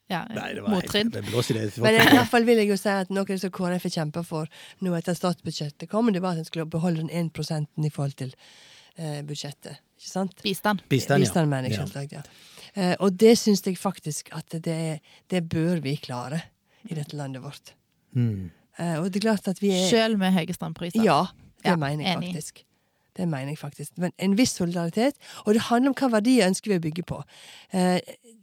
Ja, 0.10 0.24
Nei, 0.34 0.48
det 0.58 0.64
var 0.66 0.74
motrinn. 0.74 1.12
helt, 1.14 1.28
det 1.28 1.34
det. 1.54 1.84
Men 1.86 2.00
i 2.02 2.16
hvert 2.18 2.30
fall 2.32 2.46
vil 2.48 2.58
jeg 2.64 2.72
jo 2.72 2.78
si 2.82 2.90
at 2.90 3.12
noe 3.14 3.36
som 3.38 3.52
KrF 3.54 3.84
har 3.86 3.94
kjempa 3.94 4.24
for 4.26 4.48
nå 4.82 4.94
etter 4.98 5.14
statsbudsjettet 5.14 5.86
kom, 5.92 6.10
det 6.16 6.24
var 6.24 6.34
at 6.34 6.42
en 6.42 6.48
skulle 6.48 6.66
beholde 6.66 7.04
den 7.06 7.12
1 7.30 7.86
i 7.86 7.92
forhold 7.94 8.16
til 8.18 8.32
eh, 8.98 9.20
budsjettet. 9.28 9.78
Ikke 10.00 10.10
sant? 10.10 10.34
Bistand. 10.42 10.82
Bistand, 10.90 11.22
ja. 11.22 11.28
Bistand, 11.28 11.50
mener 11.52 11.70
jeg 11.70 11.78
Ja. 11.78 11.86
selvsagt, 11.86 12.16
ja. 12.18 12.24
Eh, 12.74 12.96
og 13.00 13.14
det 13.22 13.36
syns 13.38 13.62
jeg 13.66 13.78
faktisk 13.78 14.30
at 14.34 14.50
det, 14.66 15.00
det 15.30 15.44
bør 15.50 15.78
vi 15.86 15.94
klare 16.02 16.42
i 16.90 16.96
dette 16.98 17.14
landet 17.20 17.44
vårt. 17.46 17.76
Mm. 18.18 18.50
Eh, 18.80 18.96
og 18.98 19.12
det 19.12 19.22
er 19.22 19.28
klart 19.30 19.48
at 19.52 19.62
vi 19.62 19.76
er 19.78 19.86
Sjøl 19.92 20.18
med 20.18 20.34
høye 20.34 20.56
strømpriser. 20.58 21.06
Ja, 21.06 21.28
det 21.62 21.70
Ja, 21.70 21.76
mener 21.78 22.02
jeg 22.08 22.18
enig. 22.18 22.34
faktisk. 22.34 22.64
Det 23.20 23.28
mener 23.28 23.52
jeg 23.52 23.60
faktisk. 23.60 23.98
Men 24.00 24.14
en 24.18 24.38
viss 24.40 24.56
solidaritet. 24.56 25.20
Og 25.46 25.56
det 25.56 25.66
handler 25.68 25.92
om 25.92 25.98
hva 26.00 26.12
verdier 26.16 26.48
ønsker 26.48 26.72
vi 26.72 26.80
å 26.80 26.84
bygge 26.88 27.06
på. 27.10 27.20
Eh, 27.76 28.00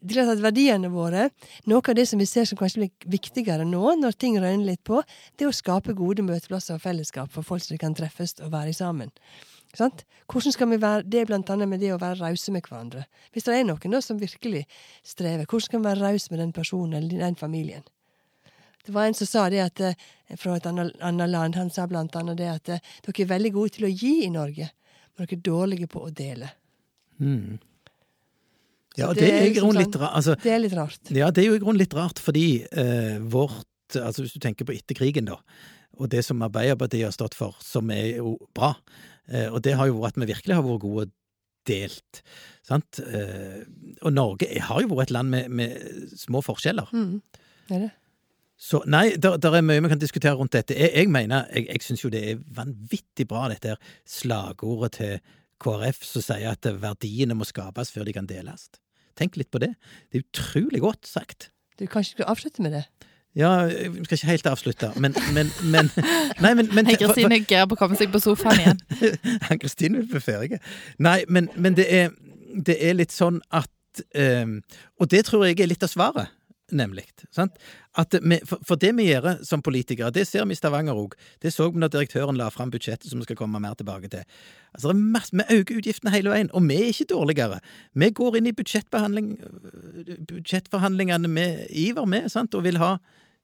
det 0.07 0.21
er 0.21 0.31
at 0.31 0.43
Verdiene 0.45 0.91
våre, 0.93 1.31
noe 1.67 1.81
av 1.81 1.97
det 1.97 2.05
som 2.11 2.21
vi 2.21 2.29
ser 2.29 2.47
som 2.47 2.59
kanskje 2.61 2.85
blir 2.85 3.11
viktigere 3.17 3.65
nå, 3.67 3.97
når 3.99 4.19
ting 4.21 4.37
røyner 4.39 4.67
litt 4.69 4.85
på, 4.87 5.01
det 5.37 5.47
er 5.47 5.51
å 5.51 5.57
skape 5.57 5.97
gode 5.97 6.25
møteplasser 6.27 6.77
og 6.77 6.85
fellesskap 6.85 7.33
for 7.33 7.47
folk 7.47 7.65
som 7.65 7.81
kan 7.81 7.97
treffes 7.97 8.37
og 8.45 8.53
være 8.53 8.77
sammen. 8.77 9.11
Sant? 9.77 10.05
Hvordan 10.31 10.55
skal 10.55 10.71
vi 10.71 10.81
være, 10.81 11.03
Det 11.03 11.27
blant 11.27 11.51
annet 11.51 11.69
med 11.69 11.81
det 11.81 11.93
å 11.93 12.01
være 12.01 12.21
rause 12.21 12.53
med 12.53 12.69
hverandre. 12.69 13.05
Hvis 13.33 13.45
det 13.49 13.57
er 13.57 13.67
noen 13.67 13.93
da 13.93 14.01
som 14.01 14.21
virkelig 14.21 14.67
strever, 15.05 15.45
hvordan 15.45 15.67
skal 15.67 15.81
vi 15.81 15.89
være 15.89 16.05
rause 16.05 16.31
med 16.31 16.41
den 16.41 16.53
personen 16.53 16.95
eller 17.01 17.27
den 17.27 17.37
familien? 17.37 17.85
Det 18.87 18.94
var 18.94 19.09
en 19.11 19.16
som 19.18 19.27
sa 19.29 19.49
det 19.51 19.61
at, 19.64 19.81
eh, 19.83 20.37
fra 20.38 20.57
et 20.57 20.66
annet, 20.70 20.94
annet 21.05 21.31
land. 21.33 21.57
Han 21.59 21.70
sa 21.75 21.87
blant 21.90 22.14
annet 22.18 22.38
det 22.38 22.49
at 22.53 22.68
eh, 22.77 22.79
dere 23.07 23.25
er 23.25 23.33
veldig 23.35 23.53
gode 23.57 23.75
til 23.77 23.88
å 23.88 23.92
gi 23.92 24.12
i 24.27 24.31
Norge, 24.33 24.68
men 25.16 25.27
dere 25.27 25.38
er 25.38 25.42
dårlige 25.49 25.88
på 25.90 26.05
å 26.07 26.12
dele. 26.14 26.51
Mm. 27.20 27.59
Ja, 28.96 29.11
det 29.12 29.20
det 29.20 29.31
er 29.33 29.46
liksom 29.51 29.72
sånn- 29.72 29.79
litt 29.83 29.96
rart. 30.01 30.14
Altså, 30.16 30.37
Det 30.42 30.53
er 30.53 30.59
litt 30.62 30.72
rart. 30.77 31.11
Ja, 31.11 31.31
det 31.31 31.42
er 31.44 31.49
jo 31.51 31.57
i 31.57 31.59
grunnen 31.61 31.79
litt 31.83 31.94
rart, 31.94 32.18
fordi 32.22 32.64
eh, 32.72 33.18
vårt 33.20 33.64
Altså 33.94 34.25
hvis 34.25 34.33
du 34.35 34.40
tenker 34.42 34.66
på 34.66 34.75
etter 34.75 34.96
krigen, 34.99 35.29
da, 35.29 35.37
og 36.01 36.09
det 36.11 36.25
som 36.27 36.40
Arbeiderpartiet 36.42 37.05
har 37.07 37.12
stått 37.14 37.37
for, 37.38 37.55
som 37.62 37.88
er 37.94 38.16
jo 38.16 38.33
bra, 38.53 38.72
eh, 39.31 39.46
og 39.46 39.61
det 39.62 39.77
har 39.79 39.87
jo 39.87 40.01
vært 40.01 40.16
at 40.16 40.25
vi 40.25 40.27
virkelig 40.33 40.57
har 40.57 40.64
vært 40.66 40.81
gode 40.83 41.05
delt, 41.70 42.18
sant. 42.66 42.99
Eh, 42.99 43.62
og 44.03 44.11
Norge 44.12 44.49
har 44.59 44.83
jo 44.83 44.88
vært 44.90 45.07
et 45.07 45.14
land 45.14 45.31
med, 45.31 45.55
med 45.55 46.11
små 46.18 46.42
forskjeller. 46.42 46.90
Mm. 46.90 47.22
Er 47.70 47.85
det? 47.85 47.92
Så 48.57 48.81
nei, 48.88 49.11
der, 49.21 49.37
der 49.37 49.59
er 49.59 49.64
mye 49.64 49.83
vi 49.85 49.90
kan 49.92 50.01
diskutere 50.01 50.37
rundt 50.38 50.55
dette. 50.57 50.77
Jeg, 50.79 50.92
jeg 50.97 51.11
mener, 51.12 51.45
jeg, 51.53 51.66
jeg 51.69 51.85
syns 51.85 52.05
jo 52.05 52.11
det 52.12 52.23
er 52.31 52.40
vanvittig 52.57 53.29
bra, 53.29 53.47
dette 53.53 53.75
her 53.75 53.90
slagordet 54.09 54.97
til 54.97 55.19
KrF 55.62 56.01
som 56.05 56.25
sier 56.25 56.53
at 56.53 56.69
verdiene 56.81 57.37
må 57.37 57.45
skapes 57.49 57.92
før 57.92 58.09
de 58.09 58.16
kan 58.16 58.29
deles. 58.29 58.71
Tenk 59.16 59.37
litt 59.40 59.53
på 59.53 59.61
det. 59.62 59.75
Det 60.12 60.21
er 60.21 60.27
utrolig 60.27 60.83
godt 60.85 61.09
sagt. 61.09 61.51
Du 61.77 61.85
kanskje 61.85 62.16
skulle 62.16 62.33
avslutte 62.33 62.64
med 62.64 62.77
det? 62.77 62.85
Ja, 63.37 63.66
vi 63.69 64.05
skal 64.05 64.16
ikke 64.16 64.27
helt 64.27 64.47
avslutte, 64.49 64.90
men, 64.97 65.14
men, 65.37 65.51
men 65.62 65.90
Nei, 66.40 66.55
men, 66.55 66.71
men 66.73 66.88
Kristine 67.01 67.42
gir 67.45 67.66
på 67.69 67.77
å 67.77 67.81
komme 67.81 67.99
seg 68.01 68.09
på 68.12 68.21
sofaen 68.25 68.62
igjen. 68.62 68.81
Kristine 69.62 70.01
vil 70.01 70.09
bli 70.14 70.23
ferdig. 70.25 70.61
Nei, 71.05 71.19
men, 71.29 71.51
men 71.57 71.77
det, 71.77 71.85
er, 71.92 72.14
det 72.57 72.79
er 72.81 72.97
litt 72.97 73.12
sånn 73.12 73.42
at 73.53 74.01
um, 74.16 74.57
Og 75.01 75.12
det 75.12 75.27
tror 75.29 75.45
jeg 75.45 75.61
er 75.61 75.69
litt 75.69 75.85
av 75.85 75.92
svaret, 75.92 76.33
nemlig. 76.72 77.05
Vi, 77.16 77.22
for, 78.46 78.59
for 78.66 78.76
det 78.81 78.92
vi 78.98 79.05
gjør 79.09 79.44
som 79.46 79.62
politikere, 79.64 80.11
det 80.14 80.26
ser 80.29 80.44
vi 80.48 80.52
i 80.57 80.59
Stavanger 80.59 80.96
òg. 80.98 81.11
Det 81.42 81.50
så 81.55 81.64
vi 81.70 81.83
da 81.83 81.88
direktøren 81.92 82.38
la 82.38 82.46
fram 82.55 82.70
budsjettet, 82.72 83.09
som 83.11 83.18
vi 83.20 83.26
skal 83.29 83.38
komme 83.38 83.61
mer 83.62 83.74
tilbake 83.79 84.09
til. 84.12 84.24
Altså, 84.74 84.88
masse, 84.96 85.33
Vi 85.37 85.42
øker 85.59 85.79
utgiftene 85.81 86.14
hele 86.14 86.31
veien, 86.33 86.50
og 86.52 86.61
vi 86.68 86.76
er 86.81 86.88
ikke 86.92 87.12
dårligere. 87.14 87.59
Vi 87.94 88.07
går 88.11 88.33
inn 88.40 88.50
i 88.50 88.57
budsjettforhandlingene 88.57 91.29
med 91.29 91.50
iver, 91.70 92.07
med, 92.07 92.22
sant? 92.33 92.55
og 92.55 92.62
vil 92.66 92.79
ha 92.83 92.90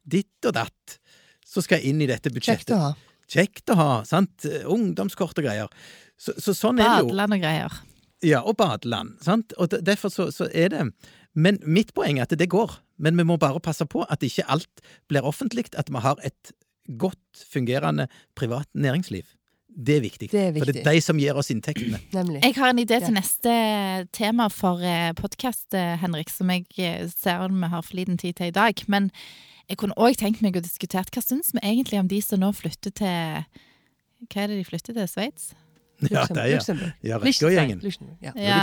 ditt 0.03 0.47
og 0.49 0.53
datt. 0.59 0.99
Så 1.47 1.61
skal 1.63 1.81
inn 1.87 2.01
i 2.03 2.11
dette 2.11 2.31
budsjettet. 2.33 2.67
Kjekt 2.67 2.77
å 2.77 2.79
ha. 2.83 2.93
Kjekt 3.33 3.71
å 3.73 3.75
ha, 3.79 3.91
sant? 4.09 4.45
Ungdomskort 4.69 5.39
og 5.39 5.45
greier. 5.47 5.69
Så, 6.21 6.31
så 6.43 6.53
sånn 6.55 6.79
er 6.81 6.85
det 6.85 7.01
jo. 7.01 7.05
Badeland 7.13 7.33
og 7.39 7.43
greier. 7.43 7.73
Ja, 8.23 8.41
og 8.47 8.55
badeland, 8.61 9.09
sant? 9.25 9.53
Og 9.59 9.67
derfor 9.83 10.09
så, 10.13 10.29
så 10.35 10.45
er 10.55 10.69
det 10.71 10.79
Men 11.35 11.61
mitt 11.65 11.95
poeng 11.97 12.19
er 12.19 12.29
at 12.29 12.35
det 12.39 12.51
går. 12.53 12.75
Men 13.03 13.17
vi 13.19 13.27
må 13.27 13.39
bare 13.41 13.61
passe 13.61 13.87
på 13.89 14.05
at 14.11 14.23
ikke 14.23 14.47
alt 14.53 14.83
blir 15.11 15.27
offentlig, 15.27 15.71
at 15.79 15.91
vi 15.91 16.03
har 16.03 16.21
et 16.25 16.53
godt 16.99 17.45
fungerende 17.53 18.09
privat 18.37 18.69
næringsliv. 18.75 19.25
Det 19.73 19.97
er 19.97 20.03
viktig. 20.05 20.29
Det 20.33 20.41
er 20.41 20.53
For 20.59 20.69
det 20.69 20.83
er 20.83 20.93
de 20.93 21.01
som 21.01 21.17
gir 21.17 21.39
oss 21.39 21.49
inntektene. 21.51 21.99
Nemlig. 22.19 22.43
Jeg 22.45 22.55
har 22.59 22.71
en 22.71 22.83
idé 22.83 22.99
til 23.01 23.15
neste 23.17 23.55
tema 24.13 24.51
for 24.53 24.85
podkast, 25.17 25.73
Henrik, 25.73 26.29
som 26.31 26.51
jeg 26.53 27.09
ser 27.17 27.47
om 27.47 27.57
vi 27.65 27.73
har 27.73 27.87
for 27.87 27.97
liten 27.97 28.19
tid 28.21 28.37
til 28.37 28.53
i 28.53 28.55
dag. 28.55 28.85
Men 28.87 29.09
jeg 29.71 29.81
kunne 29.81 29.97
òg 29.97 30.19
tenkt 30.21 30.43
meg 30.45 30.59
å 30.59 30.65
diskutere 30.65 31.09
hva 31.09 31.25
syns 31.25 31.55
vi 31.57 31.63
egentlig 31.65 32.01
om 32.03 32.11
de 32.11 32.21
som 32.21 32.43
nå 32.43 32.53
flytter 32.53 32.93
til 33.01 33.45
Hva 34.29 34.45
er 34.45 34.53
det 34.53 34.61
de 34.61 34.69
flytter 34.69 34.95
til? 34.99 35.09
Sveits? 35.09 35.53
Ja, 36.11 36.25
det 36.27 36.43
er 36.43 36.51
ja. 36.51 36.91
Ja, 37.03 37.19
Røkke 37.23 37.47
og 37.47 37.55
gjengen. 37.55 37.81
Ja. 38.23 38.33
Ja, 38.35 38.61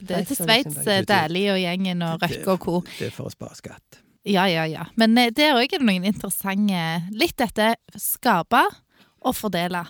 det 0.00 0.16
er 0.20 0.24
til 0.28 0.38
Sveits 0.38 0.78
Dæhlie 1.08 1.52
og 1.54 1.60
gjengen 1.62 2.02
og 2.06 2.22
Røkke 2.22 2.54
og 2.54 2.60
co. 2.62 2.80
Det 2.98 3.10
er 3.10 3.14
for 3.14 3.30
å 3.30 3.34
spare 3.34 3.58
skatt. 3.58 4.00
Ja, 4.24 4.46
ja, 4.48 4.64
ja. 4.64 4.86
Men 4.96 5.18
eh, 5.20 5.32
der 5.36 5.58
òg 5.58 5.68
er 5.68 5.82
det 5.82 5.84
noen 5.84 6.06
interessante 6.08 6.84
Litt 7.12 7.36
dette 7.42 7.74
skape 8.00 8.62
og 9.24 9.36
fordele. 9.36 9.82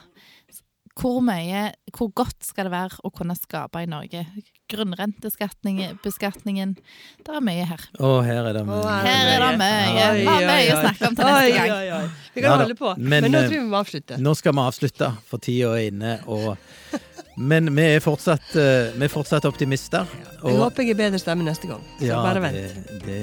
Hvor 0.94 1.18
mye, 1.26 1.72
hvor 1.90 2.12
godt 2.14 2.44
skal 2.46 2.68
det 2.68 2.72
være 2.74 3.00
å 3.02 3.10
kunne 3.14 3.34
skape 3.34 3.80
i 3.82 3.86
Norge? 3.90 4.20
Grunnrentebeskatningen 4.70 6.76
Det 7.26 7.34
er 7.34 7.42
mye 7.44 7.64
her. 7.66 7.82
Å, 7.98 8.12
her 8.24 8.46
er 8.48 8.54
det 8.56 8.62
mye. 8.68 8.92
her 9.02 9.30
er 9.32 9.42
det 9.42 9.48
mye. 9.58 10.04
Vi 10.20 10.28
har 10.28 10.46
mye 10.48 10.70
å 10.70 10.76
snakke 10.84 11.10
om 11.10 11.16
til 11.18 11.28
neste 11.28 11.56
gang. 11.56 11.72
oi, 11.74 11.88
oi. 11.98 12.04
Vi 12.34 12.44
kan 12.44 12.62
holde 12.62 12.76
på. 12.78 12.94
men, 12.96 13.26
Men, 13.26 13.34
nå 13.34 13.40
eh, 13.40 13.48
tror 13.48 13.58
jeg 13.58 13.64
vi 13.64 13.72
må 13.72 13.80
avslutte. 13.82 14.20
Nå 14.22 14.36
skal 14.38 14.54
vi 14.54 14.64
avslutte, 14.64 15.10
for 15.26 15.42
tida 15.42 15.74
er 15.74 15.90
inne, 15.90 16.14
og 16.30 16.54
Men 17.36 17.66
vi 17.74 17.82
er 17.96 17.98
fortsatt, 17.98 18.52
eh, 18.54 18.92
vi 18.94 19.08
er 19.08 19.10
fortsatt 19.10 19.42
optimister. 19.48 20.06
Jeg 20.44 20.54
håper 20.60 20.86
jeg 20.86 20.94
er 20.94 20.98
bedre 21.00 21.18
stemme 21.18 21.42
neste 21.42 21.66
gang. 21.66 21.82
Så 21.98 22.06
ja, 22.06 22.20
bare 22.22 22.38
vent. 22.44 22.54
Det, 22.54 23.00
det, 23.02 23.16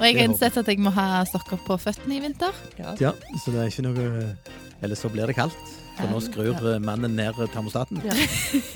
Og 0.00 0.06
jeg 0.08 0.16
har 0.16 0.24
innsett 0.24 0.58
at 0.58 0.70
jeg 0.72 0.82
må 0.82 0.90
ha 0.96 1.22
sokker 1.30 1.62
på 1.62 1.78
føttene 1.78 2.18
i 2.18 2.24
vinter. 2.24 2.50
Ja. 2.80 2.96
ja, 2.98 3.12
så 3.38 3.54
det 3.54 3.62
er 3.62 3.70
ikke 3.70 3.86
noe 3.86 4.08
Eller 4.82 4.98
så 4.98 5.06
blir 5.12 5.30
det 5.30 5.38
kaldt. 5.38 5.62
For 5.98 6.08
nå 6.08 6.20
skrur 6.24 6.78
mannen 6.84 7.16
ned 7.18 7.36
termostaten. 7.52 8.00
Ja. 8.04 8.14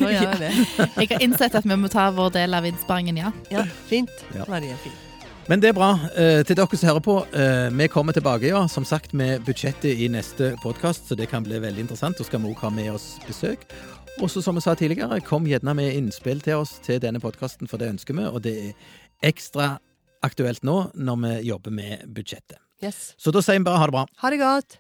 Nå 0.03 0.13
gjør 0.13 0.29
jeg 0.29 0.43
det. 0.43 0.53
Jeg 0.99 1.11
har 1.15 1.25
innsett 1.25 1.57
at 1.57 1.67
vi 1.67 1.79
må 1.81 1.91
ta 1.93 2.11
vår 2.15 2.35
del 2.35 2.57
av 2.59 2.67
innsparingen, 2.69 3.19
ja. 3.21 3.33
Ja, 3.55 3.65
fint. 3.89 4.13
Ja. 4.37 4.49
Marie, 4.51 4.77
fint. 4.85 5.01
Men 5.49 5.61
det 5.61 5.75
er 5.75 5.77
bra. 5.77 5.91
Eh, 6.17 6.41
til 6.49 6.57
dere 6.57 6.79
som 6.79 6.89
hører 6.89 7.05
på, 7.05 7.19
eh, 7.37 7.69
vi 7.69 7.89
kommer 7.93 8.17
tilbake, 8.17 8.49
ja. 8.49 8.67
Som 8.69 8.85
sagt 8.89 9.13
med 9.13 9.45
budsjettet 9.45 10.01
i 10.01 10.09
neste 10.09 10.55
podkast, 10.63 11.09
så 11.09 11.17
det 11.17 11.29
kan 11.29 11.45
bli 11.45 11.61
veldig 11.61 11.85
interessant. 11.85 12.17
Da 12.19 12.25
skal 12.25 12.41
vi 12.41 12.53
òg 12.53 12.63
ha 12.65 12.71
med 12.71 12.95
oss 12.95 13.19
besøk. 13.27 13.67
Og 14.23 14.31
så 14.31 14.43
som 14.43 14.55
vi 14.55 14.63
sa 14.63 14.75
tidligere, 14.75 15.21
kom 15.21 15.45
gjerne 15.45 15.75
med 15.75 15.93
innspill 15.93 16.41
til 16.41 16.63
oss 16.63 16.79
til 16.85 17.01
denne 17.01 17.21
podkasten, 17.21 17.69
for 17.69 17.77
det 17.77 17.91
ønsker 17.93 18.17
vi. 18.17 18.25
Og 18.25 18.43
det 18.43 18.55
er 18.71 18.73
ekstra 19.23 19.79
aktuelt 20.23 20.65
nå 20.65 20.93
når 20.95 21.21
vi 21.27 21.49
jobber 21.51 21.71
med 21.71 22.07
budsjettet. 22.15 22.57
Yes. 22.83 23.15
Så 23.19 23.31
da 23.31 23.43
sier 23.45 23.59
vi 23.59 23.65
bare 23.65 23.79
ha 23.83 23.87
det 23.87 23.93
bra. 23.97 24.07
Ha 24.23 24.31
det 24.31 24.41
godt. 24.41 24.79